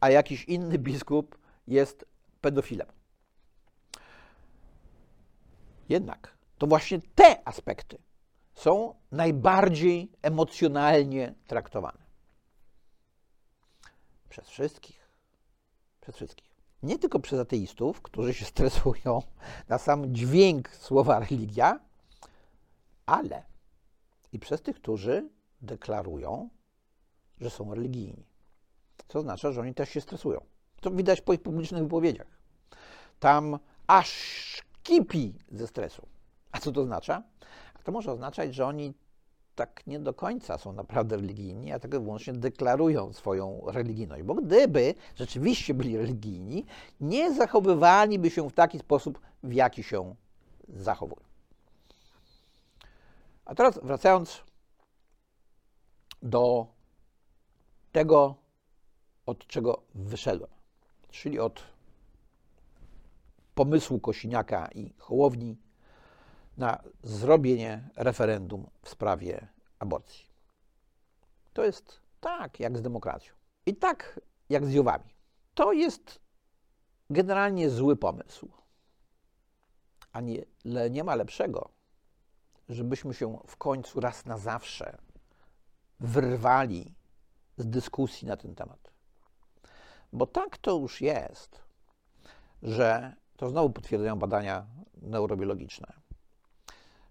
a 0.01 0.11
jakiś 0.11 0.45
inny 0.45 0.79
biskup 0.79 1.39
jest 1.67 2.05
pedofilem. 2.41 2.87
Jednak 5.89 6.37
to 6.59 6.67
właśnie 6.67 7.01
te 7.15 7.49
aspekty 7.49 7.99
są 8.55 8.95
najbardziej 9.13 10.13
emocjonalnie 10.23 11.35
traktowane. 11.47 12.03
Przez 14.29 14.49
wszystkich. 14.49 15.09
Przez 16.01 16.17
wszystkich. 16.17 16.50
Nie 16.83 16.99
tylko 16.99 17.21
przez 17.21 17.41
ateistów, 17.41 18.03
którzy 18.03 18.35
się 18.35 18.45
stresują 18.55 19.23
na 19.69 19.79
sam 19.79 20.15
dźwięk 20.15 20.69
słowa 20.69 21.19
religia, 21.19 21.81
ale 23.07 23.43
i 24.33 24.39
przez 24.39 24.63
tych, 24.63 24.77
którzy 24.77 25.29
deklarują, 25.63 26.49
że 27.41 27.51
są 27.51 27.75
religijni. 27.75 28.27
Co 29.09 29.19
oznacza, 29.19 29.53
że 29.53 29.61
oni 29.61 29.75
też 29.75 29.89
się 29.89 30.01
stresują. 30.01 30.45
To 30.81 30.91
widać 30.91 31.21
po 31.21 31.33
ich 31.33 31.43
publicznych 31.43 31.83
wypowiedziach. 31.83 32.27
Tam 33.21 33.59
aż 33.87 34.13
kipi 34.83 35.35
ze 35.53 35.67
stresu. 35.67 36.07
A 36.53 36.59
co 36.59 36.73
to 36.73 36.81
oznacza? 36.81 37.23
To 37.85 37.93
może 37.93 38.13
oznaczać, 38.13 38.55
że 38.55 38.67
oni 38.67 38.95
tak 39.61 39.87
nie 39.87 39.99
do 39.99 40.15
końca 40.15 40.59
są 40.59 40.73
naprawdę 40.73 41.17
religijni, 41.17 41.73
a 41.73 41.79
tylko 41.79 42.01
wyłącznie 42.01 42.33
deklarują 42.33 43.13
swoją 43.13 43.61
religijność. 43.67 44.23
Bo 44.23 44.35
gdyby 44.35 44.95
rzeczywiście 45.17 45.75
byli 45.75 45.97
religijni, 45.97 46.65
nie 47.01 47.35
zachowywaliby 47.35 48.31
się 48.31 48.51
w 48.51 48.53
taki 48.53 48.79
sposób, 48.79 49.21
w 49.43 49.53
jaki 49.53 49.83
się 49.83 50.15
zachowują. 50.69 51.23
A 53.45 53.55
teraz 53.55 53.81
wracając 53.83 54.45
do 56.23 56.67
tego, 57.93 58.35
od 59.27 59.47
czego 59.47 59.83
wyszedłem, 59.95 60.51
czyli 61.11 61.39
od 61.39 61.63
pomysłu 63.55 64.01
Kosiniaka 64.01 64.69
i 64.75 64.95
Hołowni 64.99 65.57
na 66.61 66.83
zrobienie 67.03 67.91
referendum 67.97 68.71
w 68.83 68.89
sprawie 68.89 69.49
aborcji. 69.79 70.27
To 71.53 71.65
jest 71.65 72.01
tak 72.21 72.61
jak 72.61 72.79
z 72.79 72.83
demokracją 72.83 73.35
i 73.67 73.77
tak 73.77 74.21
jak 74.49 74.67
z 74.67 74.73
Jowami. 74.73 75.15
To 75.55 75.73
jest 75.73 76.21
generalnie 77.11 77.71
zły 77.71 77.97
pomysł. 77.97 78.49
A 80.13 80.21
nie, 80.21 80.45
nie 80.91 81.05
ma 81.05 81.15
lepszego, 81.15 81.71
żebyśmy 82.69 83.15
się 83.15 83.39
w 83.47 83.57
końcu 83.57 84.01
raz 84.01 84.27
na 84.27 84.39
zawsze 84.39 84.99
wyrwali 86.01 86.95
z 87.57 87.67
dyskusji 87.67 88.29
na 88.29 88.37
ten 88.37 88.55
temat. 88.55 88.93
Bo 90.13 90.27
tak 90.27 90.59
to 90.59 90.79
już 90.79 91.01
jest, 91.01 91.63
że 92.63 93.17
to 93.37 93.49
znowu 93.49 93.71
potwierdzają 93.71 94.19
badania 94.19 94.67
neurobiologiczne, 95.03 96.00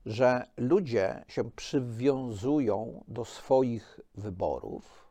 że 0.09 0.47
ludzie 0.57 1.25
się 1.27 1.51
przywiązują 1.51 3.03
do 3.07 3.25
swoich 3.25 3.99
wyborów, 4.15 5.09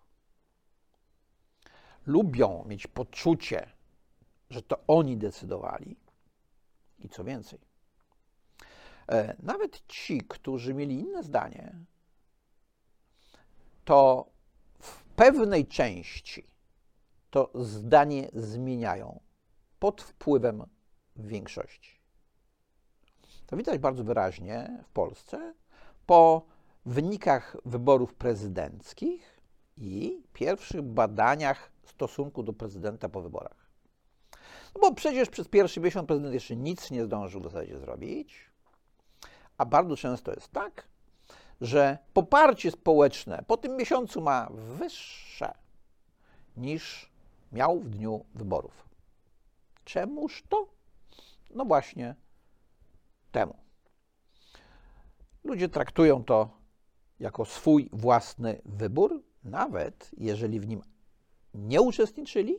lubią 2.06 2.64
mieć 2.68 2.86
poczucie, 2.86 3.70
że 4.50 4.62
to 4.62 4.78
oni 4.86 5.16
decydowali 5.16 5.96
i 6.98 7.08
co 7.08 7.24
więcej. 7.24 7.58
E, 9.08 9.36
nawet 9.42 9.86
ci, 9.86 10.20
którzy 10.28 10.74
mieli 10.74 11.00
inne 11.00 11.22
zdanie, 11.22 11.74
to 13.84 14.30
w 14.80 15.02
pewnej 15.04 15.66
części 15.66 16.46
to 17.30 17.50
zdanie 17.54 18.28
zmieniają 18.32 19.20
pod 19.78 20.02
wpływem 20.02 20.66
większości. 21.16 21.97
To 23.48 23.56
widać 23.56 23.78
bardzo 23.78 24.04
wyraźnie 24.04 24.78
w 24.84 24.88
Polsce 24.88 25.54
po 26.06 26.42
wynikach 26.86 27.56
wyborów 27.64 28.14
prezydenckich 28.14 29.40
i 29.76 30.22
pierwszych 30.32 30.82
badaniach 30.82 31.70
stosunku 31.84 32.42
do 32.42 32.52
prezydenta 32.52 33.08
po 33.08 33.22
wyborach. 33.22 33.68
No 34.74 34.80
bo 34.80 34.94
przecież 34.94 35.30
przez 35.30 35.48
pierwszy 35.48 35.80
miesiąc 35.80 36.06
prezydent 36.06 36.34
jeszcze 36.34 36.56
nic 36.56 36.90
nie 36.90 37.04
zdążył 37.04 37.40
w 37.40 37.44
zasadzie 37.44 37.78
zrobić, 37.78 38.50
a 39.58 39.64
bardzo 39.64 39.96
często 39.96 40.32
jest 40.32 40.52
tak, 40.52 40.88
że 41.60 41.98
poparcie 42.14 42.70
społeczne 42.70 43.44
po 43.46 43.56
tym 43.56 43.76
miesiącu 43.76 44.20
ma 44.20 44.48
wyższe 44.50 45.54
niż 46.56 47.10
miał 47.52 47.80
w 47.80 47.90
dniu 47.90 48.24
wyborów. 48.34 48.88
Czemuż 49.84 50.44
to? 50.48 50.66
No 51.50 51.64
właśnie 51.64 52.14
temu. 53.38 53.54
Ludzie 55.44 55.68
traktują 55.68 56.24
to 56.24 56.50
jako 57.20 57.44
swój 57.44 57.90
własny 57.92 58.60
wybór, 58.64 59.22
nawet 59.44 60.10
jeżeli 60.16 60.60
w 60.60 60.66
nim 60.66 60.82
nie 61.54 61.80
uczestniczyli, 61.80 62.58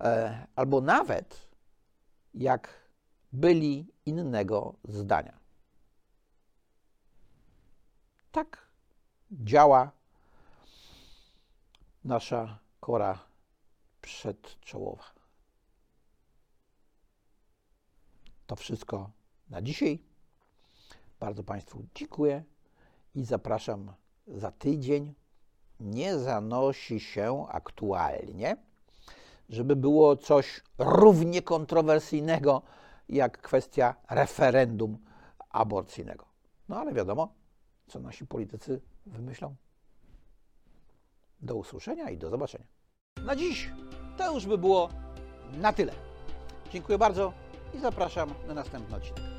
e, 0.00 0.46
albo 0.56 0.80
nawet 0.80 1.48
jak 2.34 2.68
byli 3.32 3.86
innego 4.06 4.74
zdania. 4.84 5.38
Tak 8.32 8.68
działa 9.30 9.90
nasza 12.04 12.58
kora 12.80 13.18
przedczołowa. 14.02 15.04
To 18.46 18.56
wszystko 18.56 19.10
na 19.52 19.62
dzisiaj. 19.62 19.98
Bardzo 21.20 21.44
Państwu 21.44 21.84
dziękuję 21.94 22.44
i 23.14 23.24
zapraszam 23.24 23.92
za 24.26 24.50
tydzień. 24.50 25.14
Nie 25.80 26.18
zanosi 26.18 27.00
się 27.00 27.46
aktualnie, 27.48 28.56
żeby 29.48 29.76
było 29.76 30.16
coś 30.16 30.60
równie 30.78 31.42
kontrowersyjnego 31.42 32.62
jak 33.08 33.38
kwestia 33.38 33.94
referendum 34.10 34.98
aborcyjnego. 35.50 36.24
No 36.68 36.76
ale 36.76 36.92
wiadomo, 36.92 37.34
co 37.86 38.00
nasi 38.00 38.26
politycy 38.26 38.80
wymyślą. 39.06 39.54
Do 41.40 41.54
usłyszenia 41.54 42.10
i 42.10 42.18
do 42.18 42.30
zobaczenia. 42.30 42.66
Na 43.24 43.36
dziś 43.36 43.70
to 44.16 44.34
już 44.34 44.46
by 44.46 44.58
było 44.58 44.88
na 45.52 45.72
tyle. 45.72 45.92
Dziękuję 46.72 46.98
bardzo 46.98 47.32
i 47.74 47.78
zapraszam 47.78 48.34
na 48.46 48.54
następny 48.54 48.96
odcinek. 48.96 49.31